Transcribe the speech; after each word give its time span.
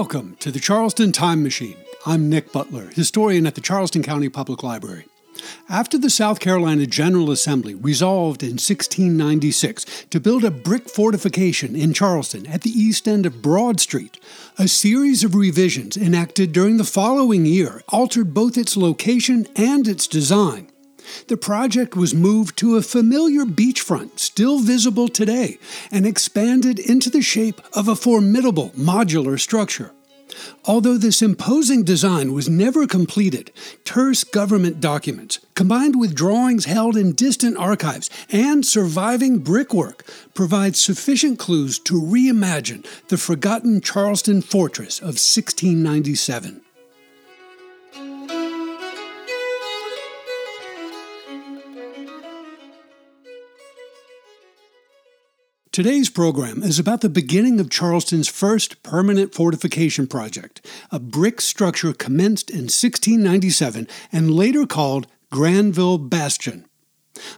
Welcome 0.00 0.36
to 0.36 0.50
the 0.50 0.60
Charleston 0.60 1.12
Time 1.12 1.42
Machine. 1.42 1.76
I'm 2.06 2.30
Nick 2.30 2.52
Butler, 2.52 2.86
historian 2.86 3.46
at 3.46 3.54
the 3.54 3.60
Charleston 3.60 4.02
County 4.02 4.30
Public 4.30 4.62
Library. 4.62 5.04
After 5.68 5.98
the 5.98 6.08
South 6.08 6.40
Carolina 6.40 6.86
General 6.86 7.30
Assembly 7.30 7.74
resolved 7.74 8.42
in 8.42 8.52
1696 8.52 10.06
to 10.08 10.18
build 10.18 10.42
a 10.42 10.50
brick 10.50 10.88
fortification 10.88 11.76
in 11.76 11.92
Charleston 11.92 12.46
at 12.46 12.62
the 12.62 12.70
east 12.70 13.06
end 13.06 13.26
of 13.26 13.42
Broad 13.42 13.78
Street, 13.78 14.18
a 14.58 14.68
series 14.68 15.22
of 15.22 15.34
revisions 15.34 15.98
enacted 15.98 16.52
during 16.52 16.78
the 16.78 16.84
following 16.84 17.44
year 17.44 17.82
altered 17.90 18.32
both 18.32 18.56
its 18.56 18.78
location 18.78 19.46
and 19.54 19.86
its 19.86 20.06
design. 20.06 20.69
The 21.28 21.36
project 21.36 21.96
was 21.96 22.14
moved 22.14 22.56
to 22.58 22.76
a 22.76 22.82
familiar 22.82 23.44
beachfront 23.44 24.18
still 24.18 24.58
visible 24.58 25.08
today 25.08 25.58
and 25.90 26.06
expanded 26.06 26.78
into 26.78 27.10
the 27.10 27.22
shape 27.22 27.60
of 27.72 27.88
a 27.88 27.96
formidable 27.96 28.70
modular 28.70 29.38
structure. 29.38 29.92
Although 30.64 30.96
this 30.96 31.22
imposing 31.22 31.82
design 31.82 32.32
was 32.32 32.48
never 32.48 32.86
completed, 32.86 33.50
terse 33.84 34.24
government 34.24 34.80
documents, 34.80 35.40
combined 35.54 35.98
with 35.98 36.14
drawings 36.14 36.66
held 36.66 36.96
in 36.96 37.12
distant 37.12 37.56
archives 37.56 38.10
and 38.30 38.64
surviving 38.64 39.38
brickwork, 39.38 40.04
provide 40.34 40.76
sufficient 40.76 41.38
clues 41.38 41.78
to 41.80 42.00
reimagine 42.00 42.86
the 43.08 43.18
forgotten 43.18 43.80
Charleston 43.80 44.42
fortress 44.42 44.98
of 44.98 45.18
1697. 45.18 46.62
Today's 55.82 56.10
program 56.10 56.62
is 56.62 56.78
about 56.78 57.00
the 57.00 57.08
beginning 57.08 57.58
of 57.58 57.70
Charleston's 57.70 58.28
first 58.28 58.82
permanent 58.82 59.32
fortification 59.32 60.06
project, 60.06 60.60
a 60.90 60.98
brick 60.98 61.40
structure 61.40 61.94
commenced 61.94 62.50
in 62.50 62.64
1697 62.68 63.88
and 64.12 64.30
later 64.30 64.66
called 64.66 65.06
Granville 65.32 65.96
Bastion. 65.96 66.66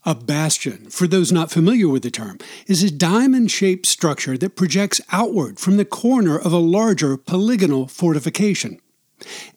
A 0.04 0.16
bastion, 0.16 0.90
for 0.90 1.06
those 1.06 1.30
not 1.30 1.52
familiar 1.52 1.88
with 1.88 2.02
the 2.02 2.10
term, 2.10 2.38
is 2.66 2.82
a 2.82 2.90
diamond 2.90 3.52
shaped 3.52 3.86
structure 3.86 4.36
that 4.36 4.56
projects 4.56 5.00
outward 5.12 5.60
from 5.60 5.76
the 5.76 5.84
corner 5.84 6.36
of 6.36 6.52
a 6.52 6.58
larger 6.58 7.16
polygonal 7.16 7.86
fortification. 7.86 8.80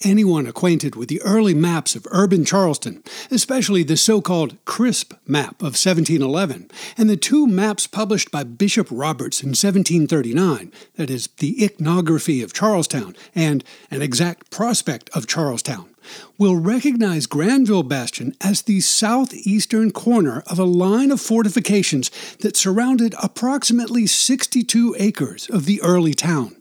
Anyone 0.03 0.47
acquainted 0.47 0.95
with 0.95 1.09
the 1.09 1.21
early 1.21 1.53
maps 1.53 1.95
of 1.95 2.07
urban 2.11 2.45
Charleston, 2.45 3.03
especially 3.31 3.83
the 3.83 3.97
so 3.97 4.21
called 4.21 4.57
Crisp 4.65 5.13
map 5.25 5.61
of 5.61 5.75
1711, 5.75 6.69
and 6.97 7.09
the 7.09 7.17
two 7.17 7.47
maps 7.47 7.87
published 7.87 8.31
by 8.31 8.43
Bishop 8.43 8.87
Roberts 8.91 9.41
in 9.41 9.49
1739, 9.49 10.71
that 10.95 11.09
is, 11.09 11.27
the 11.37 11.63
Iconography 11.63 12.41
of 12.41 12.53
Charlestown 12.53 13.15
and 13.33 13.63
an 13.91 14.01
exact 14.01 14.49
prospect 14.51 15.09
of 15.13 15.27
Charlestown, 15.27 15.89
will 16.37 16.55
recognize 16.55 17.25
Granville 17.25 17.83
Bastion 17.83 18.35
as 18.41 18.61
the 18.61 18.81
southeastern 18.81 19.91
corner 19.91 20.43
of 20.47 20.59
a 20.59 20.63
line 20.65 21.11
of 21.11 21.21
fortifications 21.21 22.11
that 22.39 22.57
surrounded 22.57 23.15
approximately 23.21 24.05
62 24.05 24.95
acres 24.99 25.49
of 25.49 25.65
the 25.65 25.81
early 25.81 26.13
town. 26.13 26.55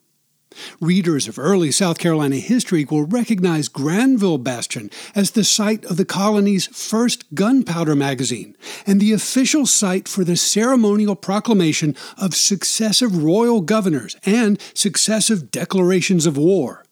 Readers 0.81 1.29
of 1.29 1.39
early 1.39 1.71
South 1.71 1.99
Carolina 1.99 2.37
history 2.37 2.85
will 2.85 3.05
recognize 3.05 3.69
Granville 3.69 4.39
Bastion 4.39 4.91
as 5.15 5.33
the 5.33 5.45
site 5.45 5.85
of 5.87 5.97
the 5.97 6.05
colony's 6.05 6.67
first 6.67 7.25
gunpowder 7.35 7.97
magazine 7.97 8.57
and 8.87 9.01
the 9.01 9.13
official 9.13 9.67
site 9.67 10.09
for 10.09 10.25
the 10.25 10.37
ceremonial 10.37 11.17
proclamation 11.17 11.97
of 12.17 12.35
successive 12.35 13.23
royal 13.23 13.61
governors 13.61 14.17
and 14.25 14.61
successive 14.75 15.51
declarations 15.51 16.27
of 16.27 16.37
war. 16.37 16.84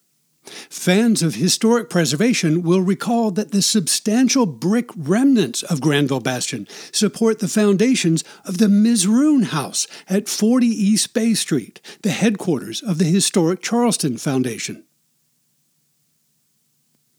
Fans 0.44 1.22
of 1.22 1.36
historic 1.36 1.88
preservation 1.88 2.62
will 2.62 2.80
recall 2.80 3.30
that 3.30 3.52
the 3.52 3.62
substantial 3.62 4.46
brick 4.46 4.90
remnants 4.96 5.62
of 5.62 5.80
Granville 5.80 6.20
Bastion 6.20 6.66
support 6.90 7.38
the 7.38 7.48
foundations 7.48 8.24
of 8.44 8.58
the 8.58 8.66
Missroon 8.66 9.44
House 9.44 9.86
at 10.08 10.28
40 10.28 10.66
East 10.66 11.14
Bay 11.14 11.34
Street, 11.34 11.80
the 12.02 12.10
headquarters 12.10 12.82
of 12.82 12.98
the 12.98 13.04
historic 13.04 13.62
Charleston 13.62 14.18
Foundation. 14.18 14.84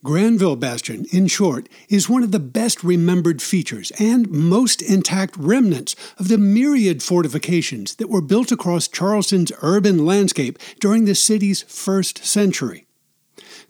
Granville 0.03 0.57
Bastion, 0.57 1.06
in 1.13 1.28
short, 1.28 1.69
is 1.88 2.09
one 2.09 2.23
of 2.23 2.33
the 2.33 2.39
best 2.39 2.83
remembered 2.83 3.41
features 3.41 3.89
and 3.97 4.29
most 4.29 4.81
intact 4.81 5.38
remnants 5.38 5.95
of 6.17 6.28
the 6.28 6.38
myriad 6.38 7.01
fortifications 7.01 7.95
that 7.95 8.09
were 8.09 8.19
built 8.19 8.51
across 8.51 8.89
Charleston's 8.89 9.53
urban 9.62 10.06
landscape 10.06 10.59
during 10.81 11.06
the 11.06 11.16
city's 11.16 11.62
first 11.62 12.25
century. 12.25 12.85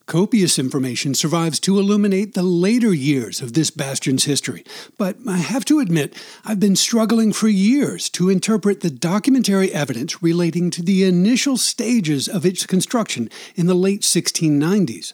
Copious 0.06 0.60
information 0.60 1.16
survives 1.16 1.62
to 1.62 1.80
illuminate 1.80 2.34
the 2.34 2.44
later 2.44 2.94
years 2.94 3.42
of 3.42 3.54
this 3.54 3.70
bastion's 3.70 4.26
history, 4.26 4.66
but 4.98 5.16
I 5.26 5.38
have 5.38 5.64
to 5.66 5.80
admit 5.80 6.14
I've 6.44 6.60
been 6.60 6.76
struggling 6.76 7.32
for 7.32 7.48
years 7.48 8.10
to 8.10 8.30
interpret 8.30 8.82
the 8.82 8.90
documentary 8.90 9.72
evidence 9.72 10.22
relating 10.22 10.70
to 10.72 10.84
the 10.84 11.06
initial 11.06 11.56
stages 11.56 12.28
of 12.28 12.46
its 12.46 12.66
construction 12.66 13.30
in 13.56 13.68
the 13.68 13.74
late 13.74 14.02
1690s. 14.02 15.14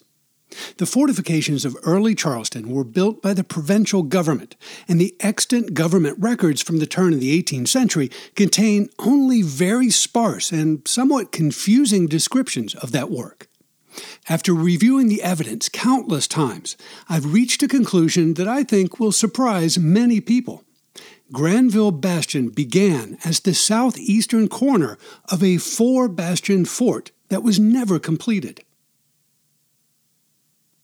The 0.77 0.87
fortifications 0.87 1.65
of 1.65 1.77
early 1.83 2.15
Charleston 2.15 2.71
were 2.71 2.83
built 2.83 3.21
by 3.21 3.35
the 3.35 3.43
provincial 3.43 4.01
government, 4.01 4.55
and 4.87 4.99
the 4.99 5.15
extant 5.19 5.75
government 5.75 6.17
records 6.19 6.63
from 6.63 6.79
the 6.79 6.87
turn 6.87 7.13
of 7.13 7.19
the 7.19 7.41
18th 7.43 7.67
century 7.67 8.09
contain 8.35 8.89
only 8.97 9.43
very 9.43 9.91
sparse 9.91 10.51
and 10.51 10.87
somewhat 10.87 11.31
confusing 11.31 12.07
descriptions 12.07 12.73
of 12.73 12.91
that 12.91 13.11
work. 13.11 13.48
After 14.29 14.53
reviewing 14.53 15.07
the 15.07 15.23
evidence 15.23 15.69
countless 15.69 16.27
times, 16.27 16.77
I've 17.09 17.33
reached 17.33 17.63
a 17.63 17.67
conclusion 17.67 18.35
that 18.35 18.47
I 18.47 18.63
think 18.63 18.99
will 18.99 19.11
surprise 19.11 19.79
many 19.79 20.21
people. 20.21 20.63
Granville 21.33 21.89
Bastion 21.91 22.49
began 22.49 23.17
as 23.25 23.39
the 23.39 23.55
southeastern 23.55 24.47
corner 24.47 24.99
of 25.31 25.43
a 25.43 25.57
four 25.57 26.07
bastion 26.07 26.65
fort 26.65 27.11
that 27.29 27.41
was 27.41 27.59
never 27.59 27.97
completed. 27.97 28.63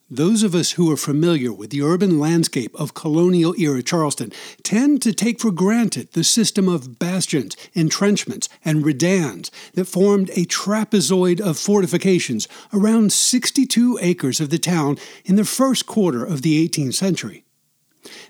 Those 0.10 0.44
of 0.44 0.54
us 0.54 0.74
who 0.74 0.92
are 0.92 0.98
familiar 0.98 1.52
with 1.52 1.72
the 1.72 1.82
urban 1.82 2.20
landscape 2.20 2.76
of 2.76 2.94
colonial 2.94 3.56
era 3.58 3.82
Charleston 3.82 4.32
tend 4.62 5.02
to 5.02 5.12
take 5.12 5.40
for 5.40 5.50
granted 5.50 6.12
the 6.12 6.24
system 6.24 6.70
of 6.70 7.00
bastions, 7.00 7.58
entrenchments, 7.74 8.48
and 8.64 8.84
redans 8.84 9.50
that 9.74 9.86
formed 9.86 10.30
a 10.36 10.46
trapezoid 10.46 11.42
of 11.42 11.58
fortifications 11.58 12.48
around 12.72 13.14
62 13.14 13.98
acres 14.00 14.40
of 14.40 14.52
the 14.52 14.60
town 14.60 15.00
in 15.26 15.38
the 15.38 15.44
first 15.44 15.88
quarter 15.88 16.24
of 16.24 16.44
the 16.44 16.70
18th 16.70 16.94
century. 16.94 17.44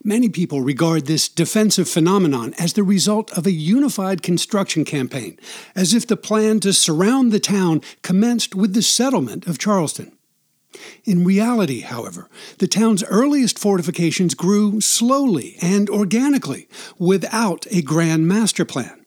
Many 0.01 0.29
people 0.29 0.61
regard 0.61 1.07
this 1.07 1.27
defensive 1.27 1.89
phenomenon 1.89 2.53
as 2.57 2.71
the 2.71 2.83
result 2.83 3.37
of 3.37 3.45
a 3.45 3.51
unified 3.51 4.23
construction 4.23 4.85
campaign, 4.85 5.37
as 5.75 5.93
if 5.93 6.07
the 6.07 6.15
plan 6.15 6.61
to 6.61 6.71
surround 6.71 7.33
the 7.33 7.39
town 7.41 7.81
commenced 8.01 8.55
with 8.55 8.73
the 8.73 8.81
settlement 8.81 9.45
of 9.45 9.59
Charleston. 9.59 10.14
In 11.03 11.23
reality, 11.23 11.81
however, 11.81 12.29
the 12.59 12.67
town's 12.67 13.03
earliest 13.05 13.59
fortifications 13.59 14.33
grew 14.33 14.81
slowly 14.81 15.57
and 15.61 15.89
organically 15.89 16.67
without 16.97 17.65
a 17.71 17.81
grand 17.81 18.27
master 18.27 18.65
plan. 18.65 19.05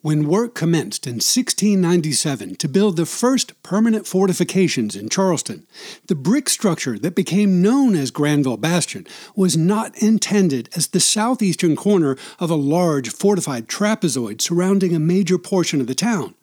When 0.00 0.28
work 0.28 0.54
commenced 0.54 1.06
in 1.06 1.14
1697 1.14 2.56
to 2.56 2.68
build 2.68 2.96
the 2.96 3.06
first 3.06 3.60
permanent 3.62 4.06
fortifications 4.06 4.96
in 4.96 5.08
Charleston, 5.08 5.66
the 6.06 6.14
brick 6.14 6.48
structure 6.48 6.98
that 6.98 7.14
became 7.14 7.62
known 7.62 7.94
as 7.94 8.10
Granville 8.10 8.56
Bastion 8.56 9.06
was 9.36 9.56
not 9.56 9.96
intended 9.96 10.68
as 10.74 10.88
the 10.88 11.00
southeastern 11.00 11.76
corner 11.76 12.16
of 12.38 12.50
a 12.50 12.56
large 12.56 13.10
fortified 13.10 13.68
trapezoid 13.68 14.40
surrounding 14.40 14.94
a 14.94 15.00
major 15.00 15.38
portion 15.38 15.80
of 15.80 15.86
the 15.86 15.94
town 15.94 16.34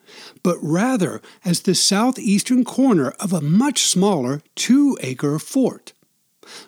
but 0.43 0.57
rather 0.61 1.21
as 1.45 1.61
the 1.61 1.75
southeastern 1.75 2.63
corner 2.63 3.11
of 3.19 3.33
a 3.33 3.41
much 3.41 3.83
smaller 3.83 4.41
two 4.55 4.97
acre 5.01 5.39
fort. 5.39 5.93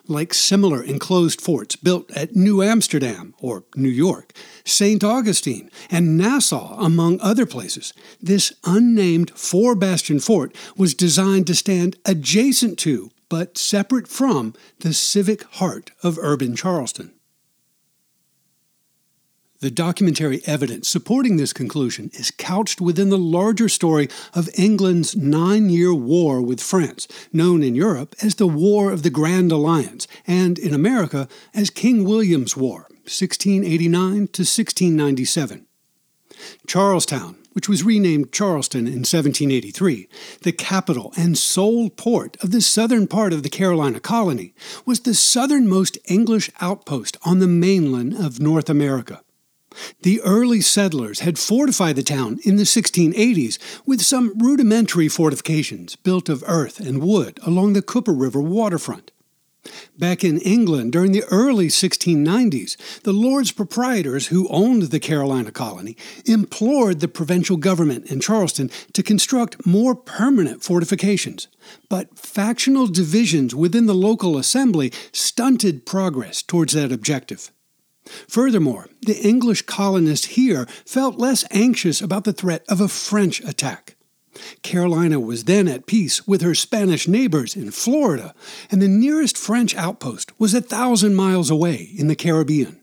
Like 0.06 0.34
similar 0.34 0.82
enclosed 0.82 1.40
forts 1.40 1.76
built 1.76 2.10
at 2.12 2.36
New 2.36 2.62
Amsterdam, 2.62 3.34
or 3.40 3.64
New 3.74 3.88
York, 3.88 4.32
St. 4.64 5.02
Augustine, 5.02 5.70
and 5.90 6.18
Nassau, 6.18 6.78
among 6.78 7.20
other 7.20 7.46
places, 7.46 7.94
this 8.20 8.52
unnamed 8.64 9.30
four 9.30 9.74
bastion 9.74 10.20
fort 10.20 10.54
was 10.76 10.94
designed 10.94 11.46
to 11.46 11.54
stand 11.54 11.96
adjacent 12.04 12.78
to, 12.80 13.10
but 13.28 13.56
separate 13.56 14.08
from, 14.08 14.54
the 14.80 14.92
civic 14.92 15.44
heart 15.54 15.92
of 16.02 16.18
urban 16.18 16.54
Charleston. 16.56 17.12
The 19.60 19.70
documentary 19.70 20.40
evidence 20.46 20.88
supporting 20.88 21.36
this 21.36 21.52
conclusion 21.52 22.10
is 22.14 22.30
couched 22.30 22.80
within 22.80 23.10
the 23.10 23.18
larger 23.18 23.68
story 23.68 24.08
of 24.32 24.48
England's 24.54 25.14
nine 25.14 25.68
year 25.68 25.92
war 25.92 26.40
with 26.40 26.62
France, 26.62 27.06
known 27.30 27.62
in 27.62 27.74
Europe 27.74 28.16
as 28.22 28.36
the 28.36 28.46
War 28.46 28.90
of 28.90 29.02
the 29.02 29.10
Grand 29.10 29.52
Alliance, 29.52 30.08
and 30.26 30.58
in 30.58 30.72
America 30.72 31.28
as 31.52 31.68
King 31.68 32.04
William's 32.06 32.56
War, 32.56 32.86
1689 33.04 34.12
to 34.28 34.44
1697. 34.44 35.66
Charlestown, 36.66 37.36
which 37.52 37.68
was 37.68 37.84
renamed 37.84 38.32
Charleston 38.32 38.86
in 38.86 39.04
1783, 39.04 40.08
the 40.40 40.52
capital 40.52 41.12
and 41.18 41.36
sole 41.36 41.90
port 41.90 42.38
of 42.42 42.50
the 42.50 42.62
southern 42.62 43.06
part 43.06 43.34
of 43.34 43.42
the 43.42 43.50
Carolina 43.50 44.00
colony, 44.00 44.54
was 44.86 45.00
the 45.00 45.12
southernmost 45.12 45.98
English 46.06 46.48
outpost 46.62 47.18
on 47.26 47.40
the 47.40 47.46
mainland 47.46 48.14
of 48.14 48.40
North 48.40 48.70
America. 48.70 49.20
The 50.02 50.20
early 50.22 50.60
settlers 50.60 51.20
had 51.20 51.38
fortified 51.38 51.96
the 51.96 52.02
town 52.02 52.40
in 52.44 52.56
the 52.56 52.64
1680s 52.64 53.58
with 53.86 54.02
some 54.02 54.36
rudimentary 54.38 55.08
fortifications 55.08 55.96
built 55.96 56.28
of 56.28 56.44
earth 56.46 56.80
and 56.80 57.02
wood 57.02 57.38
along 57.42 57.72
the 57.72 57.82
Cooper 57.82 58.12
River 58.12 58.40
waterfront. 58.40 59.12
Back 59.98 60.24
in 60.24 60.38
England 60.40 60.92
during 60.92 61.12
the 61.12 61.24
early 61.24 61.68
1690s, 61.68 63.02
the 63.02 63.12
Lords 63.12 63.52
Proprietors 63.52 64.28
who 64.28 64.48
owned 64.48 64.84
the 64.84 64.98
Carolina 64.98 65.52
colony 65.52 65.96
implored 66.24 67.00
the 67.00 67.08
provincial 67.08 67.58
government 67.58 68.10
in 68.10 68.20
Charleston 68.20 68.70
to 68.94 69.02
construct 69.02 69.66
more 69.66 69.94
permanent 69.94 70.64
fortifications. 70.64 71.48
But 71.90 72.18
factional 72.18 72.86
divisions 72.86 73.54
within 73.54 73.84
the 73.86 73.94
local 73.94 74.38
assembly 74.38 74.92
stunted 75.12 75.84
progress 75.84 76.42
towards 76.42 76.72
that 76.72 76.90
objective. 76.90 77.52
Furthermore, 78.04 78.88
the 79.02 79.20
English 79.20 79.62
colonists 79.62 80.26
here 80.26 80.66
felt 80.84 81.18
less 81.18 81.44
anxious 81.50 82.00
about 82.00 82.24
the 82.24 82.32
threat 82.32 82.64
of 82.68 82.80
a 82.80 82.88
French 82.88 83.40
attack. 83.40 83.96
Carolina 84.62 85.18
was 85.18 85.44
then 85.44 85.68
at 85.68 85.86
peace 85.86 86.26
with 86.26 86.40
her 86.40 86.54
Spanish 86.54 87.06
neighbors 87.08 87.56
in 87.56 87.70
Florida, 87.70 88.34
and 88.70 88.80
the 88.80 88.88
nearest 88.88 89.36
French 89.36 89.74
outpost 89.76 90.38
was 90.38 90.54
a 90.54 90.60
thousand 90.60 91.14
miles 91.14 91.50
away 91.50 91.90
in 91.96 92.08
the 92.08 92.16
Caribbean. 92.16 92.80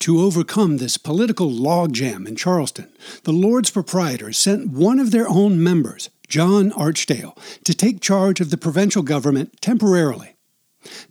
To 0.00 0.20
overcome 0.20 0.78
this 0.78 0.96
political 0.96 1.50
logjam 1.50 2.26
in 2.26 2.34
Charleston, 2.34 2.90
the 3.24 3.32
Lords 3.32 3.70
Proprietors 3.70 4.38
sent 4.38 4.70
one 4.70 4.98
of 4.98 5.10
their 5.10 5.28
own 5.28 5.62
members, 5.62 6.08
John 6.26 6.70
Archdale, 6.72 7.36
to 7.64 7.74
take 7.74 8.00
charge 8.00 8.40
of 8.40 8.50
the 8.50 8.56
provincial 8.56 9.02
government 9.02 9.60
temporarily. 9.60 10.36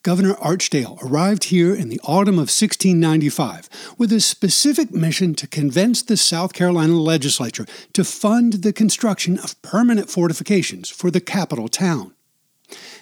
Governor 0.03 0.35
Archdale 0.35 0.97
arrived 1.03 1.45
here 1.45 1.75
in 1.75 1.89
the 1.89 1.99
autumn 2.03 2.35
of 2.35 2.49
1695 2.49 3.69
with 3.97 4.13
a 4.13 4.21
specific 4.21 4.91
mission 4.91 5.33
to 5.35 5.47
convince 5.47 6.01
the 6.01 6.15
South 6.15 6.53
Carolina 6.53 6.93
legislature 6.93 7.65
to 7.93 8.03
fund 8.03 8.53
the 8.53 8.71
construction 8.71 9.37
of 9.39 9.61
permanent 9.61 10.09
fortifications 10.09 10.89
for 10.89 11.11
the 11.11 11.19
capital 11.19 11.67
town. 11.67 12.13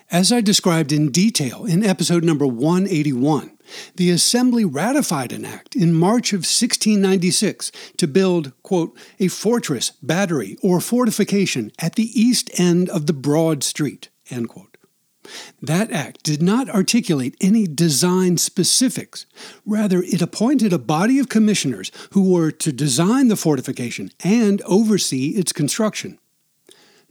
As 0.10 0.32
I 0.32 0.42
described 0.42 0.92
in 0.92 1.12
detail 1.12 1.66
in 1.66 1.84
episode 1.84 2.24
number 2.24 2.48
181, 2.48 3.58
the 3.98 4.10
Assembly 4.10 4.64
ratified 4.64 5.34
an 5.34 5.44
act 5.44 5.76
in 5.76 5.94
March 5.94 6.32
of 6.32 6.40
1696 6.40 7.72
to 7.98 8.08
build, 8.08 8.54
quote, 8.64 8.98
a 9.20 9.28
fortress, 9.28 9.92
battery, 10.02 10.58
or 10.64 10.80
fortification 10.80 11.72
at 11.80 11.96
the 11.96 12.10
east 12.20 12.50
end 12.60 12.90
of 12.90 13.06
the 13.06 13.14
Broad 13.14 13.64
Street, 13.64 14.10
end 14.32 14.48
quote. 14.50 14.67
That 15.62 15.92
act 15.92 16.24
did 16.24 16.42
not 16.42 16.70
articulate 16.70 17.36
any 17.42 17.68
design 17.68 18.38
specifics. 18.38 19.26
Rather, 19.66 20.04
it 20.04 20.22
appointed 20.22 20.74
a 20.74 20.80
body 20.80 21.20
of 21.20 21.30
commissioners 21.30 21.92
who 22.12 22.32
were 22.32 22.52
to 22.52 22.72
design 22.72 23.28
the 23.28 23.36
fortification 23.36 24.12
and 24.24 24.62
oversee 24.64 25.30
its 25.30 25.52
construction. 25.52 26.20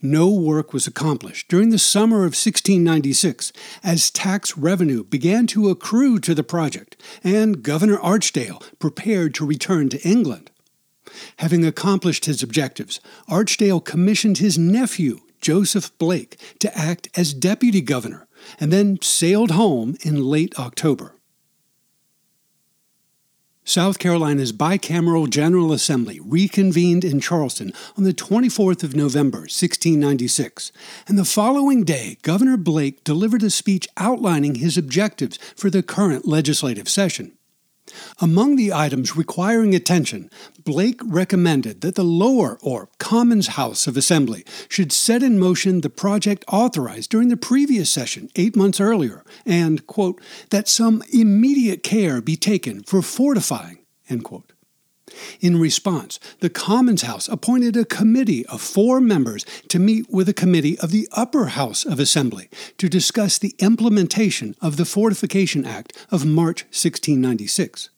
No 0.03 0.29
work 0.29 0.75
was 0.75 0.87
accomplished 0.87 1.49
during 1.49 1.71
the 1.71 1.79
summer 1.79 2.19
of 2.19 2.37
1696 2.37 3.51
as 3.83 4.11
tax 4.11 4.57
revenue 4.57 5.03
began 5.03 5.47
to 5.49 5.71
accrue 5.71 6.19
to 6.21 6.35
the 6.35 6.43
project, 6.45 7.01
and 7.25 7.63
Governor 7.63 7.97
Archdale 7.99 8.63
prepared 8.79 9.35
to 9.35 9.47
return 9.47 9.89
to 9.89 10.09
England. 10.09 10.51
Having 11.39 11.65
accomplished 11.65 12.27
his 12.27 12.43
objectives, 12.43 13.01
Archdale 13.27 13.83
commissioned 13.83 14.39
his 14.39 14.59
nephew, 14.59 15.21
Joseph 15.41 15.97
Blake 15.99 16.39
to 16.59 16.77
act 16.77 17.09
as 17.17 17.35
deputy 17.35 17.81
governor 17.81 18.27
and 18.61 18.73
then 18.73 18.99
sailed 19.03 19.53
home 19.53 19.97
in 20.03 20.25
late 20.25 20.59
October. 20.59 21.13
South 23.69 23.99
Carolina's 23.99 24.53
bicameral 24.53 25.29
General 25.29 25.73
Assembly 25.73 26.21
reconvened 26.21 27.05
in 27.05 27.19
Charleston 27.19 27.73
on 27.99 28.05
the 28.05 28.15
24th 28.15 28.85
of 28.85 28.95
November, 28.95 29.41
1696, 29.41 30.71
and 31.09 31.19
the 31.19 31.25
following 31.25 31.83
day, 31.83 32.17
Governor 32.23 32.57
Blake 32.57 33.03
delivered 33.03 33.43
a 33.43 33.51
speech 33.51 33.89
outlining 33.97 34.55
his 34.55 34.79
objectives 34.79 35.37
for 35.57 35.69
the 35.69 35.83
current 35.83 36.29
legislative 36.29 36.89
session. 36.89 37.36
Among 38.21 38.57
the 38.57 38.73
items 38.73 39.17
requiring 39.17 39.75
attention, 39.75 40.31
Blake 40.65 41.01
recommended 41.05 41.81
that 41.81 41.95
the 41.95 42.05
lower 42.05 42.59
or 42.63 42.89
Commons 42.99 43.49
House 43.49 43.87
of 43.87 43.97
Assembly 43.97 44.45
should 44.69 44.93
set 44.93 45.23
in 45.23 45.39
motion 45.39 45.81
the 45.81 45.91
project 45.91 46.45
authorized 46.49 47.11
during 47.11 47.29
the 47.29 47.37
previous 47.37 47.91
session 47.91 48.29
eight 48.37 48.57
months 48.57 48.81
earlier, 48.81 49.25
and, 49.45 49.87
quote, 49.87 50.21
that 50.51 50.69
some 50.69 51.03
immediate 51.13 51.83
care 51.83 52.21
be 52.21 52.37
taken 52.37 52.83
for 52.83 53.03
fortifying, 53.03 53.79
end 54.09 54.25
quote. 54.25 54.53
In 55.41 55.61
response, 55.61 56.19
the 56.41 56.51
Commons 56.51 57.03
House 57.03 57.29
appointed 57.29 57.77
a 57.77 57.85
committee 57.85 58.45
of 58.47 58.61
four 58.61 59.01
members 59.01 59.45
to 59.69 59.79
meet 59.79 60.11
with 60.11 60.29
a 60.29 60.35
committee 60.35 60.79
of 60.81 60.91
the 60.91 61.09
Upper 61.13 61.47
House 61.47 61.85
of 61.85 62.01
Assembly 62.01 62.49
to 62.79 62.89
discuss 62.89 63.39
the 63.39 63.55
implementation 63.59 64.57
of 64.61 64.77
the 64.77 64.85
Fortification 64.85 65.65
Act 65.65 65.93
of 66.11 66.25
March 66.25 66.63
1696. 66.65 67.91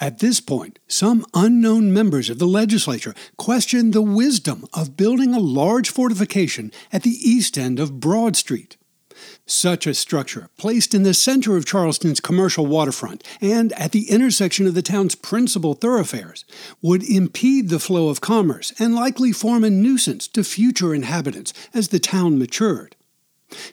At 0.00 0.18
this 0.18 0.40
point, 0.40 0.78
some 0.88 1.24
unknown 1.34 1.92
members 1.92 2.28
of 2.28 2.38
the 2.38 2.46
legislature 2.46 3.14
questioned 3.36 3.92
the 3.92 4.02
wisdom 4.02 4.66
of 4.74 4.96
building 4.96 5.34
a 5.34 5.40
large 5.40 5.88
fortification 5.88 6.72
at 6.92 7.04
the 7.04 7.18
east 7.28 7.56
end 7.56 7.78
of 7.78 8.00
Broad 8.00 8.36
Street. 8.36 8.76
Such 9.46 9.86
a 9.86 9.94
structure, 9.94 10.48
placed 10.56 10.94
in 10.94 11.02
the 11.02 11.14
center 11.14 11.56
of 11.56 11.66
Charleston's 11.66 12.20
commercial 12.20 12.66
waterfront 12.66 13.22
and 13.40 13.72
at 13.74 13.92
the 13.92 14.10
intersection 14.10 14.66
of 14.66 14.74
the 14.74 14.82
town's 14.82 15.14
principal 15.14 15.74
thoroughfares, 15.74 16.44
would 16.82 17.02
impede 17.02 17.68
the 17.68 17.78
flow 17.78 18.08
of 18.08 18.20
commerce 18.20 18.72
and 18.78 18.94
likely 18.94 19.32
form 19.32 19.64
a 19.64 19.70
nuisance 19.70 20.28
to 20.28 20.44
future 20.44 20.94
inhabitants 20.94 21.52
as 21.72 21.88
the 21.88 21.98
town 21.98 22.38
matured. 22.38 22.96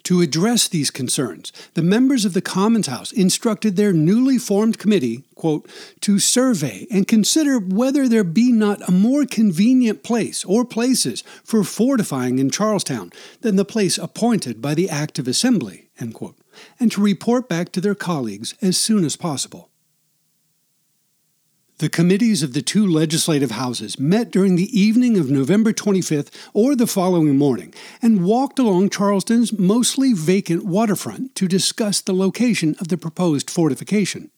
To 0.04 0.20
address 0.20 0.68
these 0.68 0.90
concerns, 0.90 1.52
the 1.74 1.82
members 1.82 2.24
of 2.24 2.34
the 2.34 2.42
Commons 2.42 2.86
House 2.86 3.12
instructed 3.12 3.76
their 3.76 3.92
newly 3.92 4.38
formed 4.38 4.78
committee, 4.78 5.24
quote, 5.34 5.68
to 6.00 6.18
survey 6.18 6.86
and 6.90 7.08
consider 7.08 7.58
whether 7.58 8.08
there 8.08 8.24
be 8.24 8.52
not 8.52 8.86
a 8.88 8.92
more 8.92 9.26
convenient 9.26 10.02
place 10.02 10.44
or 10.44 10.64
places 10.64 11.22
for 11.44 11.64
fortifying 11.64 12.38
in 12.38 12.50
Charlestown 12.50 13.10
than 13.40 13.56
the 13.56 13.64
place 13.64 13.98
appointed 13.98 14.62
by 14.62 14.74
the 14.74 14.88
Act 14.88 15.18
of 15.18 15.26
Assembly, 15.26 15.88
quote, 16.12 16.36
and 16.78 16.92
to 16.92 17.02
report 17.02 17.48
back 17.48 17.72
to 17.72 17.80
their 17.80 17.94
colleagues 17.94 18.54
as 18.62 18.76
soon 18.76 19.04
as 19.04 19.16
possible. 19.16 19.68
The 21.82 21.88
committees 21.88 22.44
of 22.44 22.52
the 22.52 22.62
two 22.62 22.86
legislative 22.86 23.50
houses 23.50 23.98
met 23.98 24.30
during 24.30 24.54
the 24.54 24.70
evening 24.70 25.16
of 25.16 25.28
November 25.28 25.72
25th 25.72 26.30
or 26.54 26.76
the 26.76 26.86
following 26.86 27.36
morning 27.36 27.74
and 28.00 28.24
walked 28.24 28.60
along 28.60 28.90
Charleston's 28.90 29.52
mostly 29.52 30.12
vacant 30.12 30.64
waterfront 30.64 31.34
to 31.34 31.48
discuss 31.48 32.00
the 32.00 32.14
location 32.14 32.76
of 32.78 32.86
the 32.86 32.96
proposed 32.96 33.50
fortification. 33.50 34.30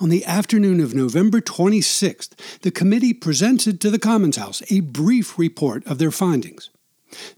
On 0.00 0.08
the 0.08 0.24
afternoon 0.24 0.80
of 0.80 0.94
November 0.94 1.42
26th, 1.42 2.30
the 2.62 2.70
committee 2.70 3.12
presented 3.12 3.78
to 3.82 3.90
the 3.90 3.98
Commons 3.98 4.38
House 4.38 4.62
a 4.70 4.80
brief 4.80 5.38
report 5.38 5.86
of 5.86 5.98
their 5.98 6.10
findings. 6.10 6.70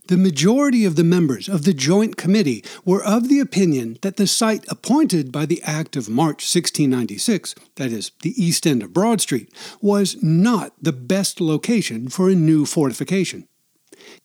The 0.07 0.17
majority 0.17 0.85
of 0.85 0.95
the 0.95 1.03
members 1.03 1.47
of 1.47 1.63
the 1.63 1.73
Joint 1.73 2.17
Committee 2.17 2.63
were 2.83 3.03
of 3.03 3.29
the 3.29 3.39
opinion 3.39 3.97
that 4.01 4.17
the 4.17 4.27
site 4.27 4.65
appointed 4.69 5.31
by 5.31 5.45
the 5.45 5.61
Act 5.63 5.95
of 5.95 6.09
March 6.09 6.43
1696, 6.43 7.55
that 7.75 7.91
is, 7.91 8.11
the 8.21 8.33
east 8.41 8.65
end 8.65 8.81
of 8.81 8.93
Broad 8.93 9.21
Street, 9.21 9.53
was 9.81 10.21
not 10.23 10.73
the 10.81 10.93
best 10.93 11.39
location 11.39 12.09
for 12.09 12.29
a 12.29 12.35
new 12.35 12.65
fortification. 12.65 13.47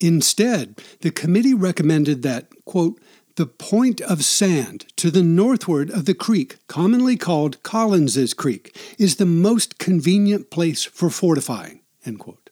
Instead, 0.01 0.81
the 1.01 1.11
committee 1.11 1.55
recommended 1.55 2.23
that, 2.23 2.47
quote, 2.65 3.01
the 3.37 3.47
point 3.47 4.01
of 4.01 4.25
sand 4.25 4.87
to 4.97 5.11
the 5.11 5.23
northward 5.23 5.91
of 5.91 6.05
the 6.05 6.15
creek, 6.15 6.57
commonly 6.69 7.17
called 7.17 7.63
Collins's 7.63 8.33
Creek, 8.33 8.77
is 8.99 9.17
the 9.17 9.27
most 9.27 9.79
convenient 9.79 10.51
place 10.51 10.85
for 10.85 11.11
fortifying. 11.11 11.81
End 12.07 12.21
quote. 12.21 12.44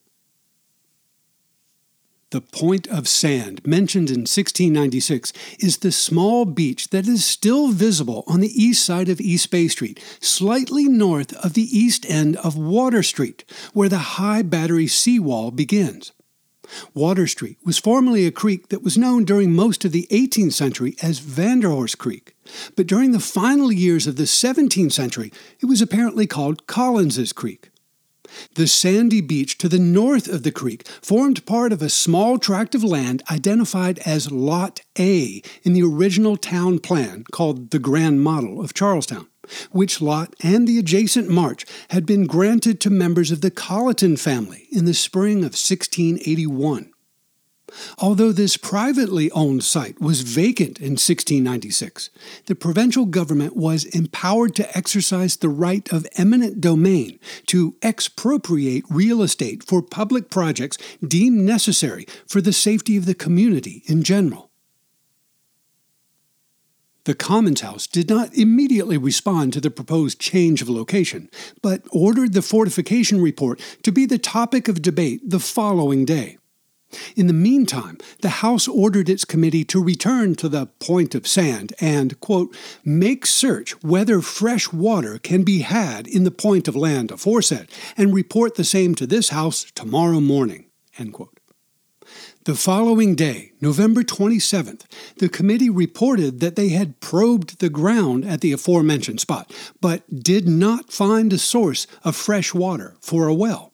The 2.33 2.41
Point 2.41 2.87
of 2.87 3.09
Sand, 3.09 3.61
mentioned 3.67 4.09
in 4.09 4.21
1696, 4.21 5.35
is 5.59 5.77
the 5.77 5.93
small 5.93 6.47
beach 6.47 6.89
that 6.89 7.07
is 7.07 7.27
still 7.27 7.69
visible 7.69 8.25
on 8.27 8.41
the 8.41 8.49
east 8.49 8.87
side 8.87 9.11
of 9.11 9.21
East 9.21 9.51
Bay 9.51 9.69
Street, 9.69 10.03
slightly 10.19 10.89
north 10.89 11.35
of 11.45 11.53
the 11.53 11.69
east 11.79 12.07
end 12.09 12.37
of 12.37 12.57
Water 12.57 13.03
Street, 13.03 13.45
where 13.75 13.91
the 13.91 14.17
High 14.17 14.41
Battery 14.41 14.87
seawall 14.87 15.51
begins. 15.51 16.13
Water 16.95 17.27
Street 17.27 17.59
was 17.67 17.77
formerly 17.77 18.25
a 18.25 18.31
creek 18.31 18.71
that 18.71 18.83
was 18.83 18.97
known 18.97 19.27
during 19.27 19.53
most 19.53 19.85
of 19.85 19.93
the 19.93 20.07
18th 20.11 20.55
century 20.55 20.97
as 21.03 21.21
Vanderhorst 21.21 21.99
Creek, 21.99 22.35
but 22.77 22.87
during 22.87 23.13
the 23.13 23.21
final 23.21 23.71
years 23.71 24.07
of 24.07 24.17
the 24.17 24.23
17th 24.23 24.93
century, 24.93 25.31
it 25.61 25.67
was 25.67 25.83
apparently 25.83 26.27
called 26.27 26.67
Collins's 26.67 27.35
Creek. 27.35 27.72
The 28.55 28.67
sandy 28.67 29.21
beach 29.21 29.59
to 29.59 29.69
the 29.69 29.79
north 29.79 30.29
of 30.29 30.43
the 30.43 30.53
creek 30.53 30.87
formed 31.01 31.47
part 31.47 31.73
of 31.73 31.83
a 31.83 31.89
small 31.89 32.39
tract 32.39 32.75
of 32.75 32.85
land 32.85 33.23
identified 33.31 33.99
as 34.01 34.31
Lot 34.31 34.81
A 34.99 35.43
in 35.63 35.73
the 35.73 35.83
original 35.83 36.37
town 36.37 36.79
plan 36.79 37.25
called 37.33 37.71
the 37.71 37.79
Grand 37.79 38.23
Model 38.23 38.63
of 38.63 38.75
Charlestown, 38.75 39.29
which 39.71 40.01
lot 40.01 40.35
and 40.43 40.67
the 40.67 40.79
adjacent 40.79 41.29
marsh 41.29 41.65
had 41.91 42.07
been 42.07 42.27
granted 42.27 42.81
to 42.81 42.91
members 42.91 43.31
of 43.31 43.41
the 43.41 43.51
Colleton 43.51 44.17
family 44.17 44.69
in 44.71 44.85
the 44.85 44.95
spring 44.95 45.39
of 45.39 45.55
1681. 45.55 46.92
Although 47.99 48.33
this 48.33 48.57
privately 48.57 49.31
owned 49.33 49.65
site 49.65 50.01
was 50.01 50.23
vacant 50.23 50.79
in 50.79 50.93
1696, 50.93 52.11
the 52.47 52.55
provincial 52.55 53.07
government 53.07 53.57
was 53.57 53.85
empowered 53.85 54.55
to 54.57 54.77
exercise 54.77 55.37
the 55.37 55.49
right 55.49 55.91
of 55.93 56.07
eminent 56.17 56.61
domain 56.61 57.19
to 57.47 57.77
expropriate 57.83 58.85
real 58.91 59.23
estate 59.23 59.65
for 59.65 59.83
public 59.83 60.31
projects 60.31 60.79
deemed 61.07 61.41
necessary 61.41 62.07
for 62.27 62.41
the 62.41 62.53
safety 62.53 62.97
of 62.97 63.07
the 63.07 63.15
community 63.15 63.83
in 63.87 64.03
general. 64.03 64.51
The 67.05 67.15
Commons 67.15 67.63
House 67.63 67.89
did 67.89 68.09
not 68.09 68.33
immediately 68.35 68.97
respond 68.97 69.53
to 69.53 69.61
the 69.61 69.73
proposed 69.73 70.21
change 70.21 70.63
of 70.63 70.69
location, 70.69 71.29
but 71.61 71.83
ordered 71.91 72.33
the 72.33 72.43
fortification 72.43 73.21
report 73.21 73.61
to 73.83 73.91
be 73.91 74.07
the 74.07 74.19
topic 74.19 74.69
of 74.69 74.83
debate 74.83 75.29
the 75.29 75.41
following 75.41 76.05
day. 76.05 76.39
In 77.17 77.27
the 77.27 77.33
meantime, 77.33 77.99
the 78.21 78.29
House 78.29 78.69
ordered 78.69 79.09
its 79.09 79.25
committee 79.25 79.65
to 79.67 79.83
return 79.83 80.35
to 80.37 80.49
the 80.49 80.67
point 80.67 81.15
of 81.15 81.27
sand 81.27 81.73
and, 81.81 82.19
quote, 82.21 82.55
make 82.85 83.27
search 83.27 83.73
whether 83.83 84.21
fresh 84.21 84.73
water 84.73 85.19
can 85.19 85.43
be 85.43 85.61
had 85.61 86.07
in 86.07 86.25
the 86.25 86.31
point 86.31 86.69
of 86.69 86.77
land 86.77 87.11
aforesaid, 87.11 87.69
and 87.97 88.15
report 88.15 88.55
the 88.55 88.65
same 88.65 88.95
to 88.95 89.07
this 89.07 89.31
House 89.31 89.71
tomorrow 89.75 90.21
morning, 90.21 90.67
end 90.99 91.13
quote. 91.13 91.39
The 92.45 92.57
following 92.57 93.15
day, 93.15 93.53
November 93.61 94.03
27th, 94.03 94.83
the 95.19 95.29
committee 95.29 95.71
reported 95.71 96.41
that 96.41 96.57
they 96.57 96.71
had 96.71 96.99
probed 96.99 97.61
the 97.61 97.71
ground 97.71 98.25
at 98.25 98.41
the 98.41 98.53
aforementioned 98.53 99.21
spot, 99.21 99.55
but 99.81 100.23
did 100.23 100.49
not 100.49 100.93
find 100.93 101.33
a 101.33 101.39
source 101.39 101.87
of 102.03 102.17
fresh 102.17 102.53
water 102.53 102.97
for 103.01 103.29
a 103.29 103.35
well. 103.35 103.72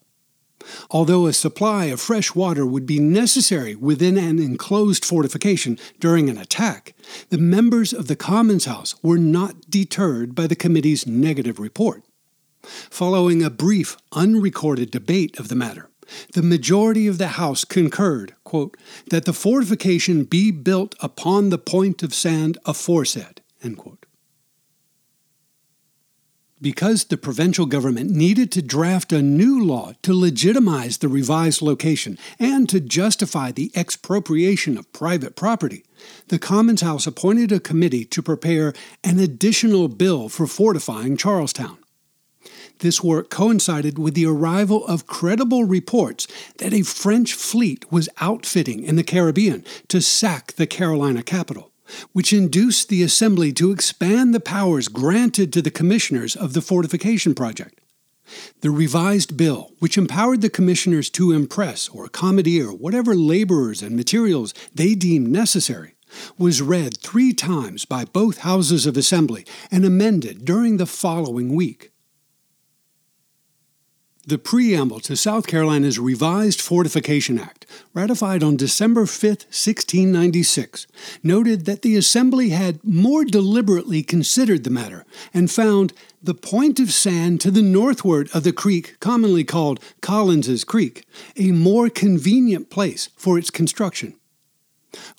Although 0.90 1.26
a 1.26 1.32
supply 1.32 1.86
of 1.86 2.00
fresh 2.00 2.34
water 2.34 2.66
would 2.66 2.86
be 2.86 2.98
necessary 2.98 3.74
within 3.74 4.16
an 4.16 4.38
enclosed 4.38 5.04
fortification 5.04 5.78
during 6.00 6.28
an 6.28 6.38
attack, 6.38 6.94
the 7.30 7.38
members 7.38 7.92
of 7.92 8.08
the 8.08 8.16
Commons 8.16 8.64
House 8.64 8.94
were 9.02 9.18
not 9.18 9.70
deterred 9.70 10.34
by 10.34 10.46
the 10.46 10.56
committee's 10.56 11.06
negative 11.06 11.58
report. 11.58 12.02
Following 12.62 13.42
a 13.42 13.50
brief, 13.50 13.96
unrecorded 14.12 14.90
debate 14.90 15.38
of 15.38 15.48
the 15.48 15.54
matter, 15.54 15.90
the 16.32 16.42
majority 16.42 17.06
of 17.06 17.18
the 17.18 17.28
House 17.28 17.64
concurred, 17.64 18.34
quote, 18.44 18.76
that 19.10 19.24
the 19.24 19.32
fortification 19.32 20.24
be 20.24 20.50
built 20.50 20.94
upon 21.00 21.50
the 21.50 21.58
point 21.58 22.02
of 22.02 22.14
sand 22.14 22.58
aforesaid, 22.64 23.42
end 23.62 23.78
quote. 23.78 24.06
Because 26.60 27.04
the 27.04 27.16
provincial 27.16 27.66
government 27.66 28.10
needed 28.10 28.50
to 28.52 28.62
draft 28.62 29.12
a 29.12 29.22
new 29.22 29.62
law 29.64 29.92
to 30.02 30.12
legitimize 30.12 30.98
the 30.98 31.08
revised 31.08 31.62
location 31.62 32.18
and 32.38 32.68
to 32.68 32.80
justify 32.80 33.52
the 33.52 33.70
expropriation 33.76 34.76
of 34.76 34.92
private 34.92 35.36
property, 35.36 35.84
the 36.28 36.38
Commons 36.38 36.80
House 36.80 37.06
appointed 37.06 37.52
a 37.52 37.60
committee 37.60 38.04
to 38.06 38.22
prepare 38.22 38.72
an 39.04 39.20
additional 39.20 39.86
bill 39.86 40.28
for 40.28 40.48
fortifying 40.48 41.16
Charlestown. 41.16 41.78
This 42.80 43.02
work 43.02 43.30
coincided 43.30 43.98
with 43.98 44.14
the 44.14 44.26
arrival 44.26 44.86
of 44.86 45.06
credible 45.06 45.64
reports 45.64 46.26
that 46.58 46.72
a 46.72 46.82
French 46.82 47.34
fleet 47.34 47.90
was 47.90 48.08
outfitting 48.20 48.82
in 48.82 48.96
the 48.96 49.04
Caribbean 49.04 49.64
to 49.88 50.00
sack 50.00 50.52
the 50.52 50.66
Carolina 50.66 51.22
capital 51.22 51.67
which 52.12 52.32
induced 52.32 52.88
the 52.88 53.02
Assembly 53.02 53.52
to 53.52 53.70
expand 53.70 54.34
the 54.34 54.40
powers 54.40 54.88
granted 54.88 55.52
to 55.52 55.62
the 55.62 55.70
commissioners 55.70 56.36
of 56.36 56.52
the 56.52 56.62
fortification 56.62 57.34
project. 57.34 57.80
The 58.60 58.70
revised 58.70 59.36
bill, 59.36 59.72
which 59.78 59.96
empowered 59.96 60.42
the 60.42 60.50
commissioners 60.50 61.08
to 61.10 61.32
impress 61.32 61.88
or 61.88 62.08
commandeer 62.08 62.72
whatever 62.72 63.14
laborers 63.14 63.82
and 63.82 63.96
materials 63.96 64.52
they 64.74 64.94
deemed 64.94 65.28
necessary, 65.28 65.94
was 66.36 66.62
read 66.62 66.98
three 66.98 67.32
times 67.32 67.84
by 67.84 68.04
both 68.04 68.38
houses 68.38 68.86
of 68.86 68.96
Assembly 68.96 69.46
and 69.70 69.84
amended 69.84 70.44
during 70.44 70.76
the 70.76 70.86
following 70.86 71.54
week. 71.54 71.92
The 74.28 74.36
preamble 74.36 75.00
to 75.00 75.16
South 75.16 75.46
Carolina's 75.46 75.98
revised 75.98 76.60
Fortification 76.60 77.38
Act, 77.38 77.64
ratified 77.94 78.42
on 78.42 78.58
December 78.58 79.06
5, 79.06 79.22
1696, 79.22 80.86
noted 81.22 81.64
that 81.64 81.80
the 81.80 81.96
Assembly 81.96 82.50
had 82.50 82.84
more 82.84 83.24
deliberately 83.24 84.02
considered 84.02 84.64
the 84.64 84.70
matter 84.70 85.06
and 85.32 85.50
found 85.50 85.94
the 86.22 86.34
point 86.34 86.78
of 86.78 86.92
sand 86.92 87.40
to 87.40 87.50
the 87.50 87.62
northward 87.62 88.28
of 88.34 88.44
the 88.44 88.52
creek, 88.52 89.00
commonly 89.00 89.44
called 89.44 89.80
Collins's 90.02 90.62
Creek, 90.62 91.06
a 91.38 91.52
more 91.52 91.88
convenient 91.88 92.68
place 92.68 93.08
for 93.16 93.38
its 93.38 93.48
construction. 93.48 94.17